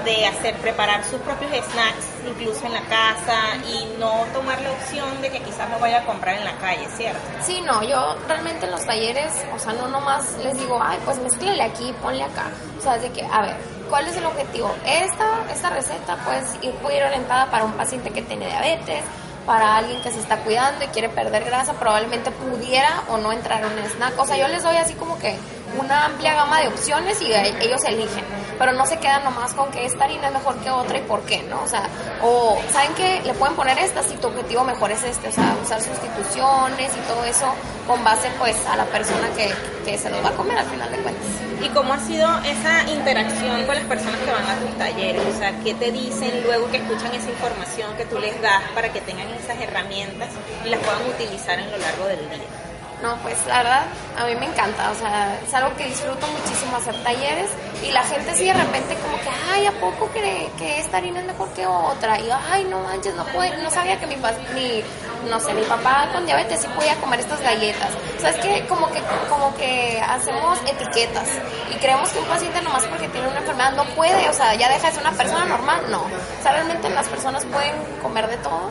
de 0.05 0.27
hacer, 0.27 0.55
preparar 0.57 1.05
sus 1.05 1.21
propios 1.21 1.51
snacks, 1.53 2.07
incluso 2.27 2.67
en 2.67 2.73
la 2.73 2.81
casa, 2.83 3.39
y 3.69 3.97
no 4.01 4.11
tomar 4.35 4.61
la 4.61 4.73
opción 4.73 5.23
de 5.23 5.31
que 5.31 5.39
quizás 5.41 5.71
lo 5.71 5.79
vaya 5.79 5.99
a 6.01 6.05
comprar 6.05 6.37
en 6.37 6.45
la 6.45 6.57
calle, 6.57 6.89
¿cierto? 6.97 7.21
Sí, 7.41 7.63
no, 7.65 7.83
yo 7.85 8.17
realmente 8.27 8.67
en 8.67 8.73
los 8.73 8.85
talleres, 8.85 9.33
o 9.55 9.59
sea, 9.61 9.73
no 9.75 9.87
nomás 9.89 10.37
les 10.43 10.59
digo, 10.59 10.79
ay, 10.83 10.99
pues 11.05 11.19
mezclele 11.19 11.63
aquí, 11.63 11.95
ponle 12.03 12.25
acá. 12.25 12.47
O 12.79 12.83
sea, 12.83 12.99
de 12.99 13.11
que, 13.13 13.23
a 13.25 13.43
ver, 13.43 13.57
¿cuál 13.89 14.09
es 14.09 14.17
el 14.17 14.27
objetivo? 14.27 14.75
Esta, 14.85 15.25
esta 15.53 15.71
receta 15.71 16.17
pues 16.25 16.57
ir- 16.63 16.75
puede 16.83 16.97
ir 16.97 17.05
orientada 17.05 17.47
para 17.49 17.63
un 17.65 17.73
paciente 17.75 18.11
que 18.11 18.23
tiene 18.23 18.47
diabetes, 18.47 19.05
para 19.47 19.77
alguien 19.77 20.01
que 20.03 20.11
se 20.11 20.21
está 20.21 20.39
cuidando 20.39 20.85
y 20.85 20.89
quiere 20.89 21.09
perder 21.09 21.45
grasa, 21.45 21.75
probablemente 21.75 22.31
pudiera 22.31 23.03
o 23.09 23.19
no 23.19 23.33
entrar 23.33 23.61
en 23.61 23.67
un 23.67 23.79
snack. 23.91 24.19
O 24.19 24.27
sea, 24.27 24.37
yo 24.37 24.49
les 24.49 24.63
doy 24.63 24.77
así 24.77 24.95
como 24.95 25.19
que 25.19 25.37
una 25.79 26.07
amplia 26.07 26.35
gama 26.35 26.61
de 26.61 26.69
opciones 26.69 27.21
y 27.23 27.33
ellos 27.33 27.85
eligen, 27.85 28.25
pero 28.59 28.73
no 28.73 28.87
se 28.87 28.99
quedan 28.99 29.25
nomás 29.25 29.55
con 29.55 29.71
que 29.71 29.87
esta 29.87 30.05
harina 30.05 30.29
es 30.29 30.35
mejor 30.35 30.57
que 30.57 30.71
otra 30.71 30.99
y 30.99 31.03
por 31.03 31.23
qué, 31.23 31.43
¿no? 31.45 31.63
O 31.63 31.69
sea, 31.69 31.89
o 32.23 32.59
saben 32.71 32.95
que 32.95 33.23
le 33.25 33.35
pueden 33.35 33.57
poner 33.57 33.79
esta 33.79 34.03
si 34.03 34.17
tu 34.17 34.29
objetivo 34.29 34.65
mejor 34.65 34.91
es 34.91 35.03
este, 35.05 35.29
o 35.29 35.33
sea, 35.33 35.57
usar 35.63 35.81
sustituciones 35.81 36.93
y 36.97 37.01
todo 37.09 37.25
eso 37.25 37.53
con 37.87 38.03
base 38.05 38.29
pues 38.39 38.57
a 38.67 38.77
la 38.77 38.85
persona 38.87 39.29
que, 39.37 39.53
que 39.85 39.99
se 39.99 40.11
los 40.11 40.25
va 40.25 40.29
a 40.29 40.33
comer 40.33 40.59
al 40.59 40.67
final 40.67 40.91
de 40.91 40.99
cuentas. 40.99 41.27
¿Y 41.63 41.69
cómo 41.69 41.93
ha 41.93 42.01
sido 42.01 42.29
esa 42.41 42.91
interacción 42.91 43.65
con 43.67 43.75
las 43.77 43.85
personas 43.85 44.19
que 44.21 44.31
van 44.33 44.47
a 44.49 44.57
tus 44.57 44.79
talleres? 44.79 45.23
O 45.27 45.39
sea, 45.39 45.53
¿qué 45.63 45.75
te 45.75 45.93
dicen 45.93 46.43
luego 46.43 46.71
que 46.71 46.79
escuchan 46.79 47.15
esa 47.15 47.31
información 47.31 47.97
que 47.97 48.05
tú 48.05 48.19
les 48.19 48.41
das 48.43 48.63
para 48.75 48.93
que 48.93 49.01
tengan 49.01 49.29
esas 49.29 49.61
herramientas 49.61 50.29
y 50.65 50.71
las 50.71 50.81
puedan 50.81 51.09
utilizar 51.09 51.59
en 51.59 51.71
lo 51.71 51.79
largo 51.79 52.07
del 52.07 52.29
día? 52.31 52.72
No, 53.03 53.17
pues 53.17 53.37
la 53.49 53.59
verdad, 53.59 53.83
a 54.17 54.27
mí 54.27 54.37
me 54.37 54.47
encanta, 54.47 54.91
o 54.91 54.95
sea, 54.95 55.37
es 55.45 55.53
algo 55.53 55.75
que 55.77 55.87
disfruto 55.87 56.25
muchísimo 56.29 56.77
hacer 56.77 56.95
talleres 57.03 57.51
y 57.83 57.91
la 57.91 58.05
gente 58.05 58.33
sí 58.37 58.45
de 58.45 58.53
repente 58.53 58.97
como 59.03 59.17
que, 59.17 59.29
ay, 59.53 59.67
¿a 59.67 59.73
poco 59.73 60.07
cree 60.13 60.49
que 60.57 60.79
esta 60.79 60.99
harina 60.99 61.19
es 61.19 61.27
mejor 61.27 61.49
que 61.51 61.67
otra? 61.67 62.21
Y 62.21 62.31
ay, 62.31 62.65
no 62.65 62.79
manches, 62.81 63.15
no, 63.17 63.25
puede, 63.27 63.61
no 63.61 63.71
sabía 63.71 63.99
que 63.99 64.07
mi, 64.07 64.15
mi, 64.15 64.85
no 65.29 65.41
sé, 65.41 65.53
mi 65.53 65.63
papá 65.63 66.09
con 66.13 66.25
diabetes 66.27 66.61
sí 66.61 66.69
podía 66.77 66.95
comer 66.97 67.19
estas 67.21 67.41
galletas. 67.41 67.91
O 68.17 68.21
sea, 68.21 68.31
es 68.31 68.37
que 68.37 68.67
como 68.69 68.89
que, 68.93 69.01
como 69.29 69.53
que 69.57 70.01
hacemos 70.01 70.61
etiquetas 70.61 71.29
y 71.75 71.79
creemos 71.79 72.09
que 72.11 72.21
un 72.21 72.27
paciente 72.27 72.63
nomás 72.63 72.85
porque 72.85 73.09
tiene 73.09 73.27
una 73.27 73.39
enfermedad 73.39 73.73
no 73.73 73.85
puede, 73.97 74.29
o 74.29 74.33
sea, 74.33 74.55
ya 74.55 74.69
deja 74.69 74.87
de 74.87 74.95
ser 74.95 75.03
una 75.03 75.17
persona 75.17 75.45
normal, 75.47 75.81
no. 75.91 76.03
O 76.03 76.43
sea, 76.43 76.53
realmente 76.53 76.89
las 76.91 77.09
personas 77.09 77.45
pueden 77.47 77.75
comer 78.01 78.29
de 78.29 78.37
todo 78.37 78.71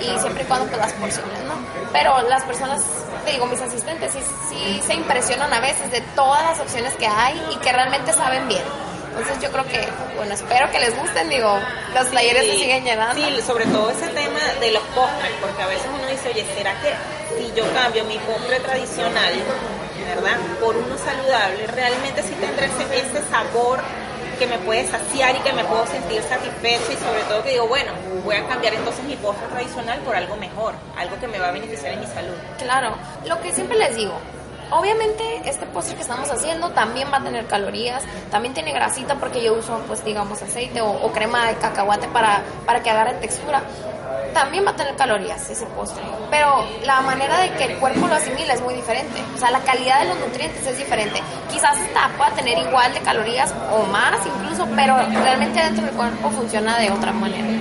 y 0.00 0.18
siempre 0.18 0.42
y 0.42 0.46
cuando 0.46 0.66
pues 0.66 0.78
las 0.78 0.92
porciones, 0.94 1.38
¿no? 1.44 1.54
Pero 1.92 2.20
las 2.28 2.42
personas, 2.44 2.82
te 3.24 3.32
digo, 3.32 3.46
mis 3.46 3.60
asistentes 3.60 4.12
sí, 4.12 4.18
sí 4.48 4.82
se 4.86 4.94
impresionan 4.94 5.52
a 5.52 5.60
veces 5.60 5.90
de 5.90 6.00
todas 6.14 6.42
las 6.42 6.60
opciones 6.60 6.94
que 6.94 7.06
hay 7.06 7.40
y 7.52 7.56
que 7.56 7.72
realmente 7.72 8.12
saben 8.12 8.46
bien. 8.48 8.62
Entonces 9.10 9.42
yo 9.42 9.50
creo 9.50 9.64
que, 9.64 9.86
bueno, 10.16 10.32
espero 10.34 10.70
que 10.70 10.78
les 10.78 10.96
gusten, 10.96 11.28
digo, 11.28 11.58
los 11.94 12.10
talleres 12.10 12.44
se 12.46 12.52
Sí, 12.52 12.58
siguen 12.60 12.84
llenando. 12.84 13.14
Sí, 13.16 13.42
sobre 13.44 13.66
todo 13.66 13.90
ese 13.90 14.06
tema 14.08 14.38
de 14.60 14.70
los 14.70 14.82
postres, 14.94 15.32
porque 15.40 15.62
a 15.62 15.66
veces 15.66 15.86
uno 15.92 16.06
dice, 16.06 16.28
oye, 16.30 16.46
¿será 16.56 16.74
que 16.80 16.94
si 17.36 17.52
yo 17.54 17.64
cambio 17.74 18.04
mi 18.04 18.18
postre 18.18 18.60
tradicional, 18.60 19.32
¿verdad? 20.06 20.36
Por 20.60 20.76
uno 20.76 20.96
saludable, 20.96 21.66
realmente 21.66 22.22
sí 22.22 22.34
tendrá 22.40 22.66
ese, 22.66 22.98
ese 22.98 23.28
sabor 23.30 23.80
que 24.40 24.46
me 24.46 24.58
puede 24.60 24.86
saciar 24.86 25.36
y 25.36 25.40
que 25.40 25.52
me 25.52 25.62
puedo 25.64 25.86
sentir 25.86 26.22
satisfecho 26.22 26.90
y 26.90 26.96
sobre 26.96 27.20
todo 27.28 27.42
que 27.42 27.50
digo, 27.50 27.68
bueno, 27.68 27.92
voy 28.24 28.36
a 28.36 28.46
cambiar 28.48 28.72
entonces 28.72 29.04
mi 29.04 29.14
postre 29.16 29.46
tradicional 29.48 30.00
por 30.00 30.16
algo 30.16 30.34
mejor, 30.36 30.72
algo 30.96 31.20
que 31.20 31.28
me 31.28 31.38
va 31.38 31.48
a 31.48 31.52
beneficiar 31.52 31.92
en 31.92 32.00
mi 32.00 32.06
salud. 32.06 32.32
Claro, 32.56 32.96
lo 33.26 33.38
que 33.42 33.52
siempre 33.52 33.76
les 33.76 33.94
digo, 33.94 34.14
obviamente 34.70 35.42
este 35.44 35.66
postre 35.66 35.96
que 35.96 36.02
estamos 36.02 36.30
haciendo 36.30 36.70
también 36.70 37.08
va 37.12 37.18
a 37.18 37.22
tener 37.22 37.46
calorías, 37.46 38.02
también 38.30 38.54
tiene 38.54 38.72
grasita 38.72 39.16
porque 39.16 39.42
yo 39.42 39.54
uso 39.54 39.80
pues 39.86 40.04
digamos 40.04 40.40
aceite 40.42 40.80
o, 40.80 41.10
crema 41.12 41.48
de 41.48 41.56
cacahuate 41.56 42.08
para, 42.08 42.42
para 42.66 42.82
que 42.82 42.90
agarre 42.90 43.14
textura, 43.14 43.62
también 44.32 44.64
va 44.64 44.70
a 44.70 44.76
tener 44.76 44.94
calorías 44.96 45.48
ese 45.50 45.66
postre, 45.66 46.02
pero 46.30 46.64
la 46.84 47.00
manera 47.00 47.40
de 47.40 47.50
que 47.52 47.64
el 47.64 47.78
cuerpo 47.78 48.06
lo 48.06 48.14
asimila 48.14 48.54
es 48.54 48.60
muy 48.60 48.74
diferente. 48.74 49.20
O 49.34 49.38
sea, 49.38 49.50
la 49.50 49.60
calidad 49.60 50.00
de 50.00 50.08
los 50.08 50.18
nutrientes 50.18 50.66
es 50.66 50.78
diferente. 50.78 51.20
Quizás 51.50 51.76
hasta 51.76 52.16
pueda 52.16 52.30
tener 52.30 52.58
igual 52.58 52.92
de 52.94 53.00
calorías 53.00 53.52
o 53.72 53.84
más 53.86 54.24
incluso, 54.24 54.68
pero 54.76 54.96
realmente 54.96 55.60
dentro 55.60 55.84
del 55.84 55.94
cuerpo 55.94 56.30
funciona 56.30 56.78
de 56.78 56.90
otra 56.90 57.12
manera. 57.12 57.60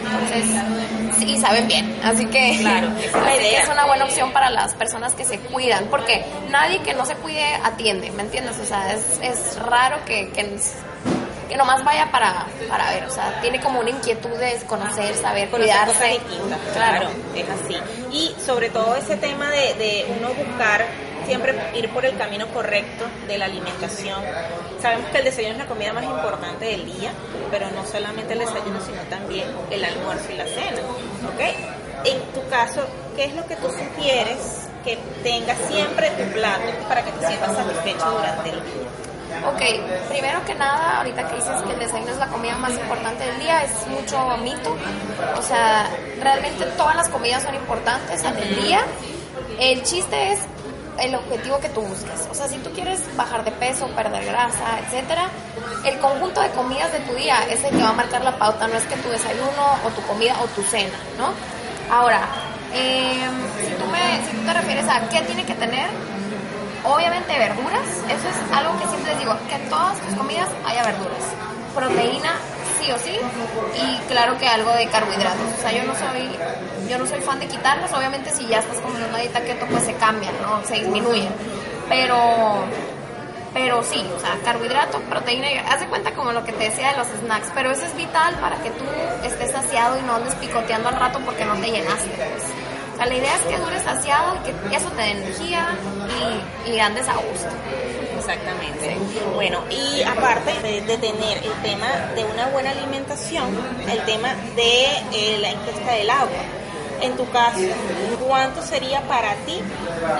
Sí, 1.20 1.38
saben 1.38 1.67
bien. 1.67 1.99
Así 2.03 2.26
que, 2.28 2.57
Claro, 2.59 2.88
es 3.03 3.11
la 3.13 3.20
así 3.20 3.38
que 3.39 3.47
idea. 3.49 3.61
es 3.63 3.70
una 3.70 3.86
buena 3.86 4.05
opción 4.05 4.32
para 4.32 4.49
las 4.49 4.74
personas 4.76 5.13
que 5.13 5.26
se 5.26 5.39
cuidan, 5.39 5.86
porque 5.86 6.26
nadie 6.49 6.80
que 6.82 6.93
no 6.93 7.05
se 7.05 7.15
cuide 7.15 7.43
atiende, 7.63 8.11
¿me 8.11 8.24
entiendes? 8.24 8.57
O 8.59 8.65
sea, 8.65 8.93
es, 8.93 9.20
es 9.22 9.57
raro 9.59 9.97
que, 10.05 10.30
que, 10.32 10.57
que 11.47 11.57
nomás 11.57 11.84
vaya 11.84 12.11
para, 12.11 12.45
para 12.70 12.91
ver, 12.91 13.03
o 13.05 13.09
sea, 13.09 13.39
tiene 13.41 13.59
como 13.59 13.80
una 13.80 13.89
inquietud 13.89 14.38
de 14.38 14.55
conocer, 14.67 15.15
saber, 15.15 15.49
conocer 15.49 15.76
cosas 15.86 15.97
cuidarse. 15.97 16.20
claro, 16.74 17.09
es 17.36 17.45
así. 17.49 17.78
Y 18.11 18.36
sobre 18.43 18.70
todo 18.70 18.95
ese 18.95 19.17
tema 19.17 19.49
de, 19.49 19.74
de 19.76 20.05
uno 20.20 20.30
buscar 20.34 20.86
siempre 21.30 21.53
ir 21.75 21.88
por 21.91 22.03
el 22.05 22.17
camino 22.17 22.47
correcto 22.47 23.05
de 23.27 23.38
la 23.38 23.45
alimentación. 23.45 24.19
Sabemos 24.82 25.11
que 25.11 25.19
el 25.19 25.25
desayuno 25.25 25.53
es 25.53 25.59
la 25.59 25.67
comida 25.67 25.93
más 25.93 26.03
importante 26.03 26.65
del 26.65 26.86
día, 26.86 27.11
pero 27.51 27.69
no 27.69 27.86
solamente 27.86 28.34
el 28.34 28.39
desayuno, 28.39 28.82
sino 28.82 29.01
también 29.11 29.47
el 29.69 29.86
almuerzo 29.86 30.32
y 30.32 30.38
la 30.38 30.45
cena, 30.45 30.82
¿ok? 31.27 31.41
En 32.05 32.19
tu 32.34 32.49
caso, 32.49 32.82
¿qué 33.15 33.25
es 33.25 33.36
lo 33.36 33.45
que 33.45 33.55
tú 33.57 33.67
sugieres 33.69 34.67
que 34.84 34.97
tenga 35.21 35.53
siempre 35.67 36.09
tu 36.11 36.23
plato 36.32 36.65
para 36.88 37.03
que 37.03 37.11
te 37.11 37.27
sientas 37.27 37.55
satisfecho 37.55 38.09
durante 38.09 38.49
el 38.49 38.55
día? 38.55 38.89
Ok, 39.47 40.09
primero 40.09 40.43
que 40.45 40.55
nada, 40.55 40.97
ahorita 40.97 41.30
que 41.30 41.36
dices 41.36 41.61
que 41.61 41.73
el 41.73 41.80
desayuno 41.80 42.11
es 42.11 42.17
la 42.17 42.27
comida 42.27 42.57
más 42.57 42.73
importante 42.73 43.23
del 43.23 43.39
día, 43.39 43.63
es 43.63 43.88
mucho 43.88 44.17
mito. 44.38 44.75
O 45.38 45.41
sea, 45.43 45.88
realmente 46.23 46.65
todas 46.75 46.95
las 46.95 47.09
comidas 47.09 47.43
son 47.43 47.53
importantes 47.53 48.23
el 48.23 48.63
día. 48.63 48.82
El 49.59 49.84
chiste 49.84 50.32
es 50.34 50.39
el 51.02 51.16
objetivo 51.16 51.60
que 51.60 51.70
tú 51.70 51.82
busques. 51.82 52.28
O 52.32 52.34
sea, 52.34 52.47
si 52.47 52.58
tú 52.58 52.72
quieres 52.72 53.00
bajar 53.16 53.43
de 53.43 53.52
peso, 53.52 53.88
perder 53.95 54.26
grasa, 54.26 54.80
etcétera, 54.86 55.30
el 55.86 55.97
conjunto 56.00 56.41
de 56.41 56.50
comidas 56.52 56.91
de 56.91 57.00
tu 57.00 57.14
día 57.16 57.38
es 57.50 57.64
el 57.64 57.72
que 57.72 57.84
va 57.84 57.89
a 57.89 57.93
marcar 57.93 58.24
la 58.24 58.38
pauta, 58.38 58.68
no 58.68 58.76
es 58.76 58.84
que 58.84 58.95
tu 58.97 59.10
desayuno 59.10 59.80
o 59.86 59.89
tu 59.89 60.02
comida 60.04 60.36
o 60.41 60.47
tu 60.47 60.62
cena, 60.64 60.97
¿no? 61.18 61.34
Ahora, 61.93 62.22
em, 62.74 63.32
si, 63.60 63.74
tú 63.76 63.86
te 64.45 64.54
refieres 64.54 64.88
a 64.88 65.08
qué 65.10 65.22
tiene 65.22 65.45
que 65.45 65.56
tener, 65.56 65.89
Obviamente 66.84 67.38
verduras, 67.38 67.88
eso 68.08 68.30
es 68.30 68.58
algo 68.58 68.80
que 68.80 68.88
siempre 68.88 69.12
les 69.12 69.20
digo, 69.20 69.36
que 69.50 69.56
en 69.56 69.70
todas 69.70 70.00
tus 70.00 70.16
comidas 70.16 70.50
haya 70.66 70.84
verduras. 70.84 71.24
Proteína 71.76 72.36
sí 72.80 72.91
o 72.91 72.97
sí 72.97 73.17
y 73.75 73.97
claro 74.07 74.38
que 74.38 74.47
algo 74.47 74.71
de 74.73 74.88
carbohidratos. 74.88 75.53
O 75.57 75.61
sea, 75.61 75.71
yo 75.71 75.84
no 75.84 75.93
soy 75.95 76.30
yo 76.89 76.97
no 76.97 77.05
soy 77.05 77.21
fan 77.21 77.39
de 77.39 77.47
quitarlos, 77.47 77.91
obviamente 77.93 78.32
si 78.32 78.47
ya 78.47 78.59
estás 78.59 78.80
comiendo 78.80 79.07
una 79.09 79.19
dieta 79.19 79.41
keto 79.41 79.65
pues 79.67 79.84
se 79.84 79.93
cambian, 79.95 80.34
¿no? 80.41 80.63
Se 80.65 80.75
disminuyen. 80.75 81.30
Pero 81.88 82.65
pero 83.53 83.84
sí, 83.84 84.05
o 84.15 84.19
sea, 84.19 84.38
carbohidrato, 84.43 84.99
proteína, 85.01 85.47
haz 85.67 85.80
de 85.80 85.88
cuenta 85.88 86.13
como 86.13 86.32
lo 86.32 86.43
que 86.43 86.51
te 86.51 86.65
decía 86.65 86.91
de 86.91 86.97
los 86.97 87.07
snacks, 87.07 87.51
pero 87.55 87.71
eso 87.71 87.84
es 87.84 87.95
vital 87.95 88.36
para 88.36 88.57
que 88.57 88.69
tú 88.71 88.86
estés 89.23 89.51
saciado 89.51 89.97
y 89.97 90.03
no 90.03 90.15
andes 90.15 90.36
picoteando 90.36 90.89
al 90.89 90.95
rato 90.95 91.19
porque 91.25 91.45
no 91.45 91.55
te 91.55 91.71
llenaste, 91.71 92.09
pues. 92.09 92.43
O 92.93 92.97
sea, 92.97 93.05
la 93.07 93.15
idea 93.15 93.34
es 93.36 93.41
que 93.43 93.57
dures 93.57 93.82
saciado 93.82 94.36
y 94.36 94.69
que 94.69 94.75
eso 94.75 94.89
te 94.89 95.01
dé 95.01 95.11
energía 95.11 95.67
y, 96.67 96.71
y 96.71 96.80
andes 96.80 97.07
a 97.07 97.13
gusto. 97.13 97.49
Exactamente. 98.30 98.95
Bueno, 99.34 99.63
y 99.71 100.03
aparte 100.03 100.53
de, 100.61 100.97
tener 100.97 101.38
el 101.39 101.51
tema 101.63 101.88
de 102.15 102.23
una 102.25 102.47
buena 102.49 102.69
alimentación, 102.69 103.47
el 103.91 104.05
tema 104.05 104.36
de 104.55 104.86
eh, 105.13 105.38
la 105.39 105.49
ingesta 105.49 105.93
del 105.93 106.09
agua. 106.11 106.38
En 107.01 107.17
tu 107.17 107.27
caso, 107.32 107.59
¿cuánto 108.27 108.61
sería 108.61 109.01
para 109.07 109.34
ti 109.45 109.59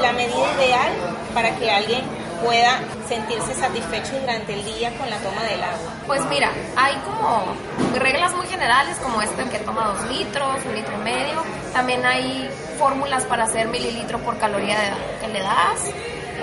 la 0.02 0.12
medida 0.14 0.56
ideal 0.58 0.92
para 1.36 1.56
que 1.58 1.70
alguien 1.70 2.02
pueda 2.44 2.80
sentirse 3.08 3.54
satisfecho 3.54 4.18
durante 4.20 4.54
el 4.54 4.66
día 4.66 4.98
con 4.98 5.08
la 5.08 5.18
toma 5.18 5.44
del 5.44 5.62
agua? 5.62 5.94
Pues 6.08 6.26
mira, 6.30 6.52
hay 6.78 6.96
como 7.06 7.54
reglas 8.00 8.34
muy 8.34 8.48
generales 8.48 8.98
como 9.04 9.22
este 9.22 9.44
que 9.50 9.60
toma 9.60 9.94
dos 9.94 10.10
litros, 10.10 10.66
un 10.66 10.74
litro 10.74 10.94
y 10.96 11.04
medio. 11.04 11.44
También 11.74 12.04
hay 12.06 12.50
fórmulas 12.80 13.26
para 13.26 13.44
hacer 13.44 13.68
mililitro 13.68 14.18
por 14.20 14.38
caloría 14.40 14.78
que 15.22 15.28
le 15.28 15.42
das. 15.42 15.92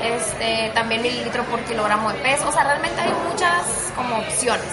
Este, 0.03 0.71
también 0.75 1.03
mililitro 1.03 1.45
por 1.45 1.61
kilogramo 1.65 2.13
de 2.13 2.19
peso. 2.19 2.49
O 2.49 2.53
sea, 2.53 2.65
realmente 2.65 3.01
hay 3.01 3.13
muchas 3.31 3.93
como 3.95 4.19
opciones. 4.19 4.67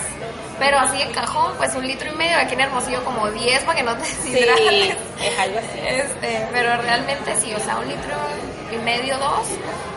Pero 0.60 0.78
así 0.80 0.98
de 0.98 1.12
cajón, 1.12 1.54
pues 1.58 1.74
un 1.76 1.86
litro 1.86 2.10
y 2.12 2.16
medio, 2.16 2.38
aquí 2.38 2.54
en 2.54 2.62
Hermosillo 2.62 3.04
como 3.04 3.30
10 3.30 3.64
para 3.64 3.78
que 3.78 3.84
no 3.84 3.96
te 3.98 4.08
deshidrates. 4.08 4.98
es 5.22 5.40
algo 5.40 5.60
así. 5.60 5.80
Este, 5.86 6.48
pero 6.52 6.82
realmente 6.82 7.36
sí, 7.42 7.54
o 7.54 7.60
sea, 7.60 7.78
un 7.78 7.88
litro 7.88 8.16
y 8.72 8.78
medio, 8.78 9.18
dos. 9.18 9.48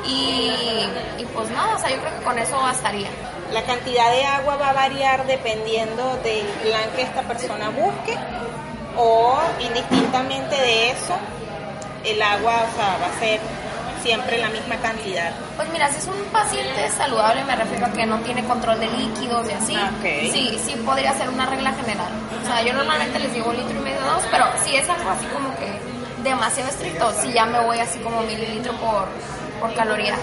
Y, 0.07 0.89
y 1.18 1.24
pues 1.35 1.51
nada, 1.51 1.77
o 1.77 1.79
sea, 1.79 1.91
yo 1.91 1.99
creo 1.99 2.18
que 2.18 2.24
con 2.24 2.39
eso 2.39 2.57
bastaría. 2.57 3.09
La 3.53 3.62
cantidad 3.62 4.11
de 4.11 4.24
agua 4.24 4.57
va 4.57 4.70
a 4.70 4.72
variar 4.72 5.27
dependiendo 5.27 6.16
del 6.24 6.47
plan 6.47 6.91
que 6.97 7.03
esta 7.03 7.22
persona 7.22 7.68
busque 7.70 8.16
o 8.97 9.39
indistintamente 9.61 10.57
de 10.57 10.91
eso, 10.91 11.16
el 12.05 12.20
agua 12.22 12.66
o 12.72 12.77
sea, 12.77 12.99
va 12.99 13.07
a 13.07 13.20
ser 13.20 13.41
siempre 14.07 14.38
la 14.38 14.48
misma 14.50 14.76
cantidad. 14.76 15.32
Pues 15.57 15.68
mira, 15.70 15.90
si 15.90 15.98
es 15.98 16.07
un 16.07 16.22
paciente 16.30 16.88
saludable, 16.90 17.42
me 17.44 17.57
refiero 17.57 17.86
a 17.86 17.90
que 17.90 18.07
no 18.07 18.18
tiene 18.20 18.44
control 18.44 18.78
de 18.78 18.86
líquidos 18.86 19.48
y 19.50 19.52
así, 19.52 19.74
Ah, 19.76 19.90
sí, 20.02 20.59
sí 20.64 20.76
podría 20.86 21.12
ser 21.14 21.28
una 21.28 21.44
regla 21.46 21.72
general. 21.72 22.12
O 22.42 22.46
sea, 22.46 22.62
yo 22.62 22.72
normalmente 22.72 23.18
les 23.18 23.32
digo 23.34 23.50
un 23.50 23.57
litro 23.57 23.76
y 23.80 23.82
medio, 23.82 24.00
dos, 24.00 24.22
pero 24.30 24.46
si 24.64 24.76
es 24.76 24.88
algo 24.88 25.11
así 25.11 25.26
como 25.26 25.48
que 25.57 25.72
demasiado 26.22 26.70
estricto, 26.70 27.12
sí 27.20 27.32
ya 27.32 27.46
me 27.46 27.59
voy 27.64 27.78
así 27.80 27.98
como 27.98 28.20
mililitro 28.22 28.72
por, 28.74 29.09
por 29.61 29.74
caloría 29.74 30.14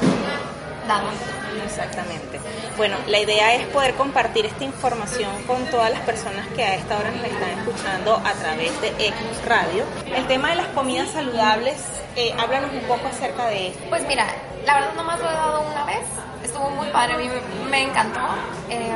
Exactamente. 1.66 2.40
Bueno, 2.78 2.98
la 3.08 3.20
idea 3.20 3.54
es 3.56 3.66
poder 3.68 3.94
compartir 3.96 4.46
esta 4.46 4.64
información 4.64 5.32
con 5.48 5.66
todas 5.68 5.92
las 5.92 6.02
personas 6.02 6.48
que 6.56 6.64
a 6.64 6.76
esta 6.76 6.98
hora 6.98 7.12
nos 7.12 7.26
están 7.26 7.50
escuchando 7.50 8.16
a 8.16 8.34
través 8.34 8.80
de 8.82 8.90
Ecmus 8.90 9.46
Radio. 9.46 9.84
El 10.06 10.28
tema 10.28 10.50
de 10.50 10.56
las 10.56 10.68
comidas 10.68 11.10
saludables, 11.12 11.78
eh, 12.16 12.34
háblanos 12.38 12.72
un 12.72 12.82
poco 12.82 13.08
acerca 13.08 13.46
de 13.48 13.70
esto. 13.70 13.84
Pues 13.90 14.06
mira, 14.08 14.26
la 14.66 14.74
verdad 14.76 14.94
nomás 14.96 15.20
lo 15.20 15.30
he 15.30 15.34
dado 15.34 15.62
una 15.62 15.86
vez, 15.86 16.06
estuvo 16.44 16.70
muy 16.72 16.88
padre, 16.90 17.14
a 17.14 17.18
mí 17.18 17.30
me, 17.30 17.70
me 17.70 17.84
encantó. 17.84 18.22
Eh, 18.70 18.92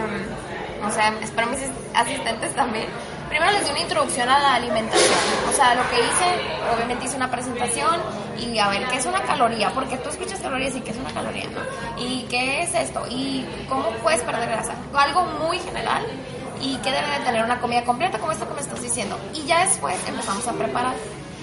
o 0.86 0.92
sea, 0.92 1.14
espero 1.22 1.48
mis 1.48 1.60
asistentes 1.94 2.54
también. 2.56 2.88
Primero 3.30 3.52
les 3.52 3.66
di 3.66 3.72
una 3.72 3.80
introducción 3.80 4.30
a 4.30 4.40
la 4.40 4.56
alimentación. 4.56 5.20
O 5.50 5.52
sea, 5.52 5.76
lo 5.76 5.90
que 5.90 5.96
hice, 5.96 6.74
obviamente 6.74 7.06
hice 7.06 7.16
una 7.18 7.30
presentación 7.30 8.02
y 8.38 8.58
a 8.60 8.70
ver 8.70 8.86
qué 8.88 8.98
es 8.98 9.06
una 9.06 9.22
caloría, 9.22 9.72
porque 9.72 9.98
tú 9.98 10.10
escuchas 10.10 10.40
calorías 10.40 10.76
y 10.76 10.82
qué 10.82 10.92
es 10.92 10.98
una 10.98 11.12
caloría, 11.12 11.46
¿no? 11.46 11.62
Y 11.98 12.24
qué 12.30 12.64
es 12.64 12.74
esto 12.74 13.06
y 13.10 13.46
cómo 13.68 13.90
puedes 14.04 14.22
perder 14.22 14.50
grasa. 14.50 14.74
Algo 14.94 15.24
muy 15.26 15.60
general 15.60 16.06
y 16.62 16.78
qué 16.78 16.92
debe 16.92 17.10
de 17.10 17.26
tener 17.26 17.44
una 17.44 17.60
comida 17.60 17.84
completa, 17.84 18.18
como 18.20 18.32
esto 18.32 18.48
que 18.48 18.54
me 18.54 18.62
estás 18.62 18.82
diciendo. 18.82 19.20
Y 19.34 19.46
ya 19.46 19.66
después 19.66 19.96
empezamos 20.08 20.48
a 20.48 20.54
preparar. 20.54 20.96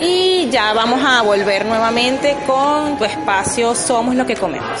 y 0.00 0.48
ya 0.50 0.72
vamos 0.72 1.02
a 1.04 1.22
volver 1.22 1.64
nuevamente 1.64 2.36
con 2.46 2.98
tu 2.98 3.04
espacio 3.04 3.74
Somos 3.74 4.14
lo 4.14 4.26
que 4.26 4.36
comemos. 4.36 4.80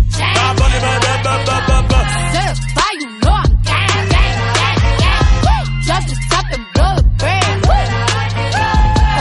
Bad 0.35 0.53
bunny, 0.57 0.79
you 3.01 3.09
know 3.21 3.35
I'm 3.43 3.51
gang, 3.69 3.87
gang, 4.13 4.37
gang, 4.59 4.77
gang. 5.01 5.65
The 6.09 6.17
top 6.29 6.45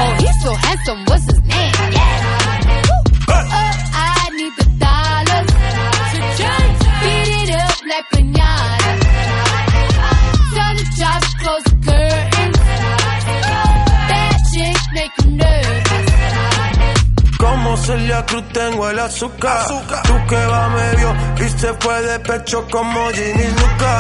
Oh, 0.03 0.11
he's 0.21 0.37
so 0.43 0.53
handsome, 0.55 1.01
what's 1.07 1.25
his 1.25 1.41
name? 1.45 1.73
Yeah. 1.93 2.00
Celia 17.91 18.25
Cruz 18.25 18.45
tengo 18.53 18.89
el 18.89 19.01
azúcar. 19.01 19.67
Tú 20.05 20.15
que 20.29 20.47
va 20.47 20.69
medio 20.69 21.13
y 21.45 21.49
se 21.59 21.75
fue 21.75 22.01
de 22.03 22.21
pecho 22.21 22.65
como 22.71 23.09
Ginny 23.11 23.49
Luca. 23.49 23.93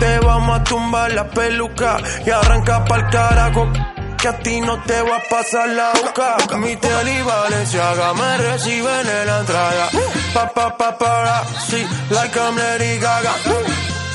Te 0.00 0.18
vamos 0.18 0.58
a 0.58 0.64
tumbar 0.64 1.12
la 1.12 1.28
peluca 1.28 1.98
y 2.26 2.30
arranca 2.30 2.84
pa'l 2.84 3.08
carajo. 3.10 3.72
Que 4.20 4.26
a 4.26 4.38
ti 4.40 4.60
no 4.60 4.76
te 4.82 5.00
va 5.02 5.18
a 5.18 5.22
pasar 5.30 5.68
la 5.68 5.92
boca. 5.92 6.56
Mi 6.56 6.74
tele 6.74 7.14
y 7.14 7.22
Valenciaga 7.22 8.12
me 8.12 8.38
reciben 8.38 9.06
en 9.06 9.26
la 9.28 9.38
entrada. 9.38 9.88
Pa, 10.34 10.48
pa, 10.48 10.76
pa, 10.76 10.98
para, 10.98 11.44
sí, 11.68 11.86
like 12.10 12.36
I'm 12.36 12.56
Lady 12.56 12.98
Gaga. 12.98 13.91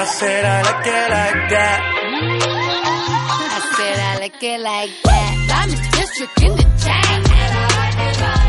I 0.00 0.04
said 0.04 0.44
I 0.44 0.62
like 0.62 0.86
it 0.86 1.10
like 1.10 1.50
that. 1.50 1.80
I 3.50 3.60
said 3.76 3.98
I 3.98 4.18
like 4.20 4.42
it 4.44 4.60
like 4.60 4.90
that. 5.02 5.32
I'm 5.58 5.70
in 5.74 5.80
district 5.90 6.42
in 6.42 6.52
the 6.54 6.62
chain. 6.84 7.20
You 7.28 7.44
know 7.50 7.68
I'm 7.74 8.14
top. 8.22 8.48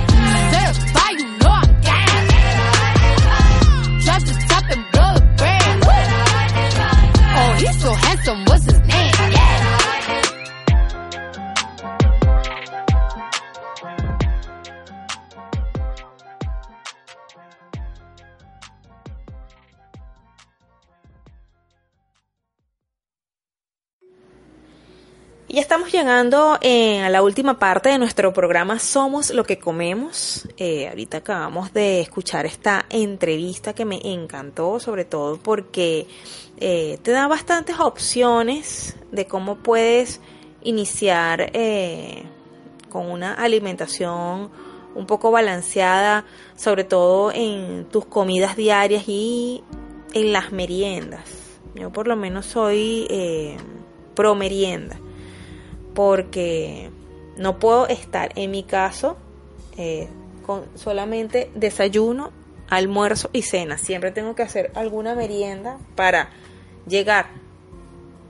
Oh, 7.41 7.53
he's 7.57 7.81
so 7.81 7.93
handsome, 7.93 8.45
what's 8.45 8.65
his 8.65 8.79
name? 8.81 8.88
Y 25.51 25.55
ya 25.55 25.61
estamos 25.61 25.91
llegando 25.91 26.59
eh, 26.61 27.01
a 27.01 27.09
la 27.09 27.23
última 27.23 27.57
parte 27.57 27.89
de 27.89 27.97
nuestro 27.97 28.31
programa 28.31 28.77
Somos 28.77 29.31
lo 29.31 29.43
que 29.43 29.57
comemos. 29.57 30.47
Eh, 30.57 30.87
ahorita 30.87 31.17
acabamos 31.17 31.73
de 31.73 32.01
escuchar 32.01 32.45
esta 32.45 32.85
entrevista 32.91 33.73
que 33.73 33.83
me 33.83 33.99
encantó, 34.03 34.79
sobre 34.79 35.05
todo 35.05 35.37
porque 35.37 36.05
eh, 36.57 36.99
te 37.01 37.09
da 37.09 37.27
bastantes 37.27 37.79
opciones 37.79 38.95
de 39.11 39.25
cómo 39.25 39.55
puedes 39.55 40.21
iniciar 40.61 41.51
con 42.89 43.09
una 43.09 43.33
alimentación 43.33 44.51
un 44.93 45.07
poco 45.07 45.31
balanceada, 45.31 46.25
sobre 46.55 46.83
todo 46.83 47.31
en 47.33 47.85
tus 47.85 48.05
comidas 48.05 48.55
diarias 48.55 49.05
y 49.07 49.63
en 50.13 50.31
las 50.31 50.51
meriendas. 50.51 51.57
Yo 51.73 51.91
por 51.91 52.07
lo 52.07 52.15
menos 52.15 52.45
soy 52.45 53.57
pro 54.13 54.35
merienda 54.35 54.99
porque 55.99 56.91
no 57.35 57.59
puedo 57.59 57.85
estar 57.89 58.31
en 58.37 58.51
mi 58.51 58.63
caso 58.63 59.17
eh, 59.75 60.07
con 60.45 60.63
solamente 60.75 61.51
desayuno, 61.55 62.31
almuerzo 62.69 63.29
y 63.33 63.41
cena. 63.41 63.77
Siempre 63.77 64.11
tengo 64.11 64.33
que 64.33 64.43
hacer 64.43 64.71
alguna 64.75 65.13
merienda 65.13 65.77
para 65.97 66.29
llegar 66.87 67.31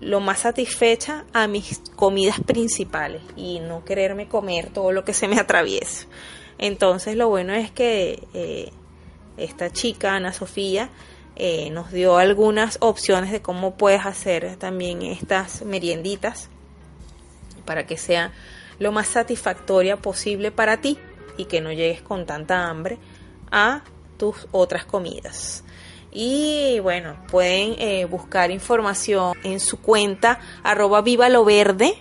lo 0.01 0.19
más 0.19 0.39
satisfecha 0.39 1.25
a 1.31 1.45
mis 1.45 1.79
comidas 1.95 2.39
principales 2.39 3.21
y 3.35 3.59
no 3.59 3.85
quererme 3.85 4.27
comer 4.27 4.71
todo 4.73 4.91
lo 4.91 5.05
que 5.05 5.13
se 5.13 5.27
me 5.27 5.37
atraviesa. 5.39 6.07
Entonces 6.57 7.15
lo 7.17 7.29
bueno 7.29 7.53
es 7.53 7.69
que 7.69 8.23
eh, 8.33 8.71
esta 9.37 9.69
chica, 9.69 10.15
Ana 10.15 10.33
Sofía, 10.33 10.89
eh, 11.35 11.69
nos 11.69 11.91
dio 11.91 12.17
algunas 12.17 12.79
opciones 12.81 13.31
de 13.31 13.43
cómo 13.43 13.75
puedes 13.75 14.07
hacer 14.07 14.55
también 14.55 15.03
estas 15.03 15.61
merienditas 15.61 16.49
para 17.69 17.85
que 17.85 17.97
sea 17.97 18.31
lo 18.79 18.91
más 18.91 19.05
satisfactoria 19.05 19.95
posible 19.95 20.49
para 20.49 20.81
ti 20.81 20.97
y 21.37 21.45
que 21.45 21.61
no 21.61 21.71
llegues 21.71 22.01
con 22.01 22.25
tanta 22.25 22.67
hambre 22.67 22.97
a 23.51 23.83
tus 24.17 24.47
otras 24.51 24.85
comidas. 24.85 25.63
Y 26.11 26.79
bueno, 26.79 27.15
pueden 27.29 27.75
eh, 27.77 28.05
buscar 28.05 28.49
información 28.49 29.37
en 29.43 29.59
su 29.59 29.79
cuenta 29.79 30.39
arroba 30.63 31.03
viva 31.03 31.29
lo 31.29 31.45
verde 31.45 31.93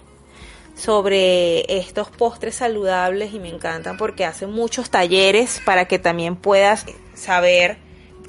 sobre 0.74 1.76
estos 1.76 2.08
postres 2.08 2.54
saludables 2.54 3.34
y 3.34 3.38
me 3.38 3.50
encantan 3.50 3.98
porque 3.98 4.24
hacen 4.24 4.50
muchos 4.50 4.88
talleres 4.88 5.60
para 5.66 5.84
que 5.84 5.98
también 5.98 6.34
puedas 6.34 6.86
saber 7.12 7.76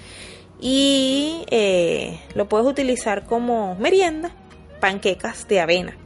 y 0.63 1.45
eh, 1.51 2.21
lo 2.35 2.49
puedes 2.49 2.67
utilizar 2.67 3.27
como 3.27 3.75
merienda, 3.77 4.35
panquecas 4.81 5.47
de 5.47 5.61
avena 5.61 5.99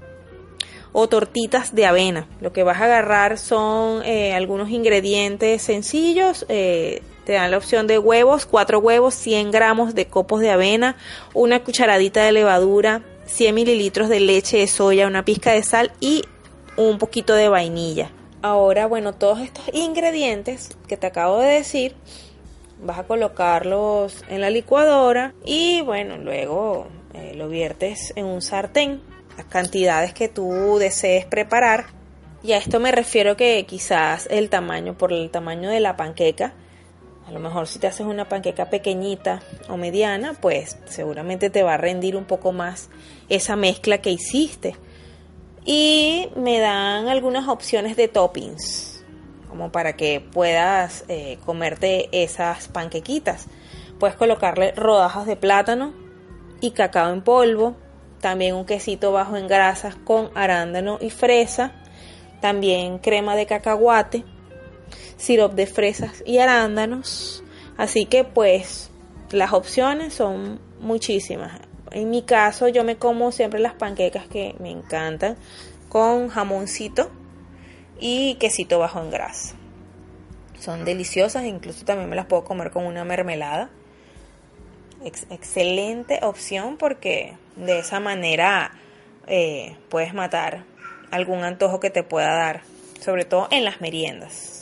o 0.93 1.09
tortitas 1.09 1.75
de 1.75 1.87
avena. 1.87 2.29
Lo 2.41 2.53
que 2.53 2.62
vas 2.62 2.81
a 2.81 2.85
agarrar 2.85 3.37
son 3.39 4.05
eh, 4.05 4.33
algunos 4.33 4.71
ingredientes 4.71 5.62
sencillos, 5.62 6.47
eh, 6.49 7.03
te 7.25 7.33
dan 7.33 7.51
la 7.51 7.57
opción 7.57 7.87
de 7.87 7.99
huevos, 7.99 8.47
4 8.47 8.79
huevos, 8.79 9.14
100 9.14 9.51
gramos 9.51 9.95
de 9.95 10.07
copos 10.07 10.41
de 10.41 10.51
avena, 10.51 10.97
una 11.33 11.62
cucharadita 11.64 12.25
de 12.25 12.33
levadura, 12.33 13.03
100 13.27 13.55
mililitros 13.55 14.09
de 14.09 14.20
leche 14.20 14.59
de 14.59 14.66
soya, 14.66 15.07
una 15.07 15.25
pizca 15.25 15.53
de 15.53 15.62
sal 15.62 15.93
y 16.01 16.22
un 16.77 16.99
poquito 16.99 17.35
de 17.35 17.49
vainilla. 17.49 18.11
Ahora, 18.43 18.87
bueno, 18.87 19.14
todos 19.14 19.41
estos 19.41 19.64
ingredientes 19.72 20.77
que 20.87 20.97
te 20.97 21.07
acabo 21.07 21.39
de 21.39 21.49
decir, 21.49 21.95
vas 22.83 22.99
a 22.99 23.05
colocarlos 23.05 24.22
en 24.29 24.41
la 24.41 24.51
licuadora 24.51 25.33
y 25.45 25.81
bueno, 25.81 26.18
luego 26.18 26.89
eh, 27.14 27.33
lo 27.35 27.49
viertes 27.49 28.12
en 28.16 28.27
un 28.27 28.43
sartén, 28.43 29.01
las 29.37 29.47
cantidades 29.47 30.12
que 30.12 30.29
tú 30.29 30.77
desees 30.79 31.25
preparar. 31.25 31.87
Y 32.43 32.53
a 32.53 32.59
esto 32.59 32.79
me 32.79 32.93
refiero 32.93 33.37
que 33.37 33.64
quizás 33.66 34.29
el 34.31 34.51
tamaño, 34.51 34.99
por 34.99 35.14
el 35.14 35.31
tamaño 35.31 35.70
de 35.70 35.81
la 35.81 35.97
panqueca, 35.97 36.53
a 37.27 37.31
lo 37.31 37.41
mejor 37.41 37.66
si 37.66 37.79
te 37.79 37.87
haces 37.87 38.07
una 38.07 38.29
panqueca 38.29 38.68
pequeñita 38.68 39.41
o 39.68 39.77
mediana, 39.77 40.35
pues 40.41 40.77
seguramente 40.85 41.49
te 41.49 41.62
va 41.62 41.75
a 41.75 41.79
rendir 41.79 42.16
un 42.16 42.25
poco 42.25 42.53
más 42.53 42.91
esa 43.29 43.57
mezcla 43.57 43.99
que 43.99 44.11
hiciste. 44.11 44.77
Y 45.64 46.29
me 46.37 46.61
dan 46.61 47.09
algunas 47.09 47.49
opciones 47.49 47.97
de 47.97 48.09
toppings, 48.09 49.03
como 49.49 49.72
para 49.72 49.95
que 49.95 50.20
puedas 50.20 51.05
eh, 51.09 51.39
comerte 51.47 52.11
esas 52.12 52.68
panquequitas. 52.68 53.47
Puedes 53.99 54.16
colocarle 54.16 54.72
rodajas 54.72 55.25
de 55.25 55.37
plátano 55.37 55.95
y 56.61 56.72
cacao 56.72 57.11
en 57.11 57.22
polvo, 57.22 57.77
también 58.20 58.55
un 58.55 58.66
quesito 58.66 59.12
bajo 59.12 59.39
en 59.39 59.49
grasas 59.49 59.95
con 59.97 60.31
arándano 60.35 60.99
y 61.01 61.09
fresa, 61.09 61.72
también 62.43 62.99
crema 62.99 63.35
de 63.35 63.47
cacahuate 63.47 64.25
sirop 65.16 65.55
de 65.55 65.66
fresas 65.66 66.22
y 66.26 66.38
arándanos. 66.38 67.42
Así 67.76 68.07
que 68.07 68.24
pues 68.24 68.90
las 69.30 69.53
opciones 69.53 70.14
son 70.14 70.61
muchísimas. 70.80 71.61
En 71.90 72.11
mi 72.11 72.22
caso 72.22 72.68
yo 72.68 72.84
me 72.84 72.97
como 72.97 73.32
siempre 73.32 73.61
las 73.61 73.74
panquecas 73.74 74.26
que 74.26 74.55
me 74.59 74.70
encantan 74.70 75.36
con 75.88 76.28
jamoncito 76.28 77.11
y 78.01 78.34
quesito 78.36 78.78
bajo 78.78 79.01
en 79.01 79.11
grasa. 79.11 79.55
Son 80.59 80.84
deliciosas, 80.84 81.45
incluso 81.45 81.84
también 81.84 82.09
me 82.09 82.16
las 82.16 82.26
puedo 82.26 82.45
comer 82.45 82.70
con 82.70 82.86
una 82.86 83.05
mermelada. 83.05 83.70
excelente 85.03 86.20
opción 86.22 86.78
porque 86.78 87.36
de 87.57 87.78
esa 87.78 88.01
manera 88.01 88.72
eh, 89.26 89.76
puedes 89.90 90.14
matar 90.14 90.64
algún 91.11 91.45
antojo 91.45 91.80
que 91.80 91.90
te 91.90 92.03
pueda 92.03 92.34
dar, 92.34 92.62
sobre 93.01 93.24
todo 93.24 93.49
en 93.51 93.64
las 93.64 93.80
meriendas. 93.80 94.54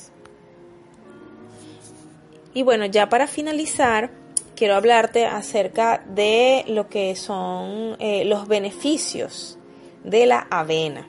Y 2.54 2.62
bueno, 2.62 2.86
ya 2.86 3.08
para 3.08 3.26
finalizar, 3.26 4.10
quiero 4.56 4.74
hablarte 4.74 5.26
acerca 5.26 6.02
de 6.06 6.64
lo 6.68 6.88
que 6.88 7.14
son 7.16 7.96
eh, 7.98 8.24
los 8.24 8.48
beneficios 8.48 9.58
de 10.04 10.26
la 10.26 10.46
avena. 10.50 11.06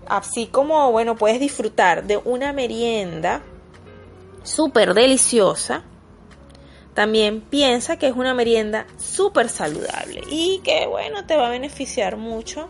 así 0.08 0.48
como, 0.48 0.92
bueno, 0.92 1.16
puedes 1.16 1.40
disfrutar 1.40 2.04
de 2.04 2.18
una 2.18 2.52
merienda 2.52 3.42
súper 4.46 4.93
deliciosa, 4.93 5.84
también 6.93 7.41
piensa 7.41 7.98
que 7.98 8.08
es 8.08 8.16
una 8.16 8.34
merienda 8.34 8.88
súper 8.98 9.50
saludable 9.50 10.22
y 10.30 10.62
que 10.64 10.88
bueno, 10.88 11.26
te 11.26 11.36
va 11.36 11.48
a 11.48 11.50
beneficiar 11.50 12.16
mucho 12.16 12.70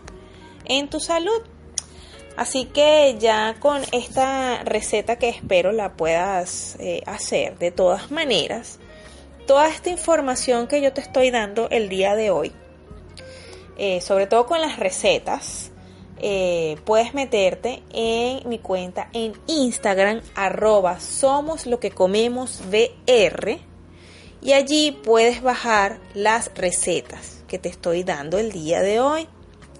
en 0.64 0.88
tu 0.88 0.98
salud. 0.98 1.42
Así 2.36 2.66
que 2.66 3.16
ya 3.18 3.54
con 3.60 3.82
esta 3.92 4.62
receta 4.64 5.16
que 5.16 5.28
espero 5.28 5.72
la 5.72 5.96
puedas 5.96 6.76
eh, 6.80 7.02
hacer 7.06 7.56
de 7.58 7.70
todas 7.70 8.10
maneras, 8.10 8.80
toda 9.46 9.68
esta 9.68 9.90
información 9.90 10.66
que 10.66 10.82
yo 10.82 10.92
te 10.92 11.00
estoy 11.00 11.30
dando 11.30 11.70
el 11.70 11.88
día 11.88 12.16
de 12.16 12.30
hoy 12.30 12.52
eh, 13.78 14.00
sobre 14.00 14.26
todo 14.26 14.46
con 14.46 14.60
las 14.60 14.78
recetas, 14.78 15.70
eh, 16.18 16.76
puedes 16.84 17.14
meterte 17.14 17.82
en 17.92 18.48
mi 18.48 18.58
cuenta 18.58 19.08
en 19.12 19.34
Instagram, 19.46 20.22
arroba 20.34 20.98
somos 21.00 21.66
lo 21.66 21.78
que 21.78 21.90
comemos 21.90 22.62
y 24.42 24.52
allí 24.52 24.92
puedes 24.92 25.42
bajar 25.42 25.98
las 26.14 26.50
recetas 26.54 27.42
que 27.48 27.58
te 27.58 27.68
estoy 27.68 28.02
dando 28.02 28.38
el 28.38 28.52
día 28.52 28.80
de 28.80 29.00
hoy. 29.00 29.28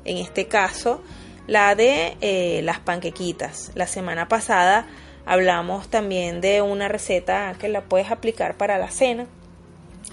En 0.05 0.18
este 0.18 0.47
caso, 0.47 1.03
la 1.47 1.74
de 1.74 2.16
eh, 2.20 2.61
las 2.62 2.80
panquequitas. 2.80 3.72
La 3.74 3.87
semana 3.87 4.28
pasada 4.28 4.87
hablamos 5.24 5.89
también 5.89 6.41
de 6.41 6.62
una 6.62 6.89
receta 6.89 7.55
que 7.59 7.68
la 7.68 7.82
puedes 7.82 8.11
aplicar 8.11 8.57
para 8.57 8.78
la 8.78 8.91
cena 8.91 9.26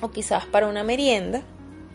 o 0.02 0.12
quizás 0.12 0.46
para 0.46 0.68
una 0.68 0.84
merienda, 0.84 1.42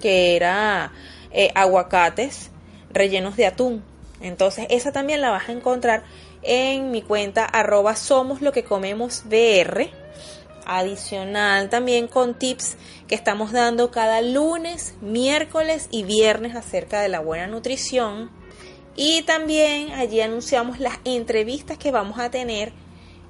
que 0.00 0.36
era 0.36 0.92
eh, 1.30 1.50
aguacates 1.54 2.50
rellenos 2.90 3.36
de 3.36 3.46
atún. 3.46 3.84
Entonces 4.20 4.66
esa 4.70 4.92
también 4.92 5.20
la 5.20 5.30
vas 5.30 5.48
a 5.48 5.52
encontrar 5.52 6.02
en 6.42 6.90
mi 6.90 7.02
cuenta 7.02 7.44
arroba 7.44 7.96
somos 7.96 8.40
lo 8.40 8.52
que 8.52 8.64
comemos 8.64 9.24
VR. 9.26 9.90
Adicional 10.66 11.70
también 11.70 12.08
con 12.08 12.34
tips 12.38 12.76
que 13.06 13.14
estamos 13.14 13.52
dando 13.52 13.90
cada 13.90 14.20
lunes, 14.20 14.94
miércoles 15.00 15.88
y 15.90 16.02
viernes 16.02 16.54
acerca 16.56 17.00
de 17.00 17.08
la 17.08 17.20
buena 17.20 17.46
nutrición. 17.46 18.30
Y 18.94 19.22
también 19.22 19.92
allí 19.92 20.20
anunciamos 20.20 20.80
las 20.80 20.98
entrevistas 21.04 21.78
que 21.78 21.90
vamos 21.90 22.18
a 22.18 22.30
tener 22.30 22.72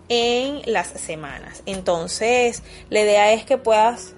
en 0.09 0.62
las 0.64 0.89
semanas. 0.89 1.62
Entonces, 1.66 2.62
la 2.91 3.01
idea 3.01 3.32
es 3.32 3.45
que 3.45 3.59
puedas 3.59 4.14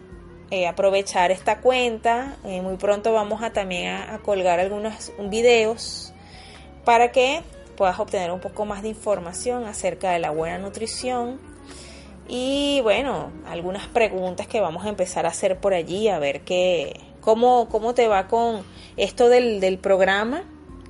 eh, 0.50 0.66
aprovechar 0.66 1.30
esta 1.30 1.60
cuenta. 1.60 2.36
Eh, 2.44 2.60
muy 2.60 2.76
pronto 2.76 3.12
vamos 3.12 3.42
a 3.42 3.52
también 3.52 3.94
a, 3.94 4.18
colgar 4.18 4.60
algunos 4.60 5.12
videos 5.28 6.12
para 6.84 7.12
que 7.12 7.42
puedas 7.76 7.98
obtener 7.98 8.30
un 8.30 8.40
poco 8.40 8.66
más 8.66 8.82
de 8.82 8.88
información 8.88 9.64
acerca 9.64 10.10
de 10.10 10.18
la 10.18 10.30
buena 10.30 10.58
nutrición. 10.58 11.40
Y 12.28 12.80
bueno, 12.82 13.32
algunas 13.46 13.86
preguntas 13.88 14.46
que 14.46 14.60
vamos 14.60 14.84
a 14.84 14.88
empezar 14.88 15.26
a 15.26 15.30
hacer 15.30 15.58
por 15.58 15.74
allí, 15.74 16.08
a 16.08 16.18
ver 16.18 16.42
qué, 16.42 17.00
cómo, 17.20 17.68
cómo 17.68 17.94
te 17.94 18.06
va 18.06 18.28
con 18.28 18.62
esto 18.96 19.28
del, 19.28 19.60
del 19.60 19.78
programa 19.78 20.44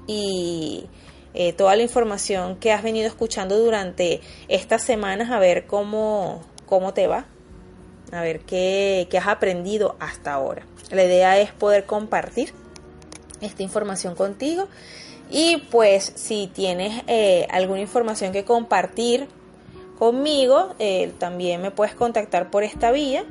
y 0.06 0.86
eh, 1.32 1.52
toda 1.52 1.76
la 1.76 1.82
información 1.82 2.56
que 2.56 2.72
has 2.72 2.82
venido 2.82 3.06
escuchando 3.06 3.56
durante 3.58 4.20
estas 4.48 4.82
semanas, 4.82 5.30
a 5.30 5.38
ver 5.38 5.66
cómo, 5.66 6.42
cómo 6.66 6.92
te 6.92 7.06
va, 7.06 7.26
a 8.10 8.20
ver 8.20 8.40
qué, 8.40 9.06
qué 9.10 9.18
has 9.18 9.28
aprendido 9.28 9.94
hasta 10.00 10.32
ahora. 10.32 10.66
La 10.90 11.04
idea 11.04 11.38
es 11.38 11.52
poder 11.52 11.86
compartir 11.86 12.52
esta 13.40 13.62
información 13.62 14.16
contigo 14.16 14.66
y 15.30 15.58
pues 15.70 16.12
si 16.16 16.46
tienes 16.48 17.02
eh, 17.06 17.46
alguna 17.50 17.80
información 17.80 18.32
que 18.32 18.44
compartir 18.44 19.28
conmigo, 19.98 20.74
eh, 20.78 21.12
también 21.18 21.60
me 21.62 21.70
puedes 21.70 21.94
contactar 21.94 22.50
por 22.50 22.64
esta 22.64 22.90
vía, 22.90 23.24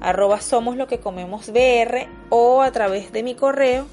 arroba 0.00 0.40
somos 0.40 0.76
lo 0.76 0.86
que 0.86 0.98
comemos 0.98 1.50
BR 1.50 2.08
o 2.30 2.62
a 2.62 2.70
través 2.72 3.12
de 3.12 3.22
mi 3.22 3.34
correo 3.34 3.86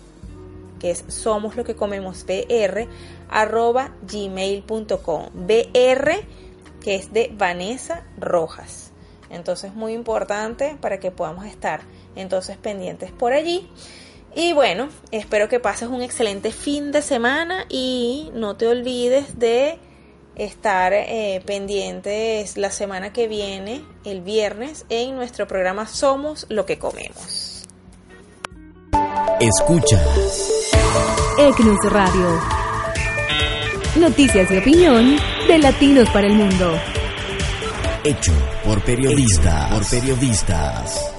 que 0.83 0.91
es 0.91 1.05
somos 1.07 1.55
lo 1.55 1.63
que 1.63 1.75
comemos 1.75 2.25
BR 2.25 2.89
arroba 3.29 3.91
gmail.com 4.01 5.29
BR 5.33 6.11
que 6.81 6.95
es 6.95 7.13
de 7.13 7.31
Vanessa 7.33 8.05
Rojas. 8.17 8.91
Entonces 9.29 9.73
muy 9.73 9.93
importante 9.93 10.77
para 10.81 10.99
que 10.99 11.09
podamos 11.09 11.45
estar 11.45 11.81
entonces 12.17 12.57
pendientes 12.57 13.11
por 13.11 13.31
allí. 13.31 13.69
Y 14.35 14.53
bueno, 14.53 14.89
espero 15.11 15.47
que 15.47 15.59
pases 15.59 15.89
un 15.89 16.01
excelente 16.01 16.51
fin 16.51 16.91
de 16.91 17.01
semana 17.01 17.65
y 17.69 18.31
no 18.33 18.55
te 18.55 18.67
olvides 18.67 19.37
de 19.37 19.77
estar 20.35 20.91
eh, 20.93 21.41
pendientes 21.45 22.57
la 22.57 22.71
semana 22.71 23.13
que 23.13 23.27
viene, 23.27 23.85
el 24.05 24.21
viernes, 24.21 24.85
en 24.89 25.15
nuestro 25.15 25.47
programa 25.47 25.87
Somos 25.87 26.47
lo 26.49 26.65
que 26.65 26.79
comemos. 26.79 27.67
Escuchas 29.39 30.51
ECNUS 31.37 31.91
Radio. 31.91 32.41
Noticias 33.97 34.49
y 34.49 34.57
opinión 34.57 35.17
de 35.47 35.57
latinos 35.59 36.09
para 36.09 36.25
el 36.25 36.33
mundo. 36.33 36.79
Hecho 38.03 38.33
por 38.65 38.81
periodistas. 38.83 39.71
Por 39.71 39.89
periodistas. 39.89 41.12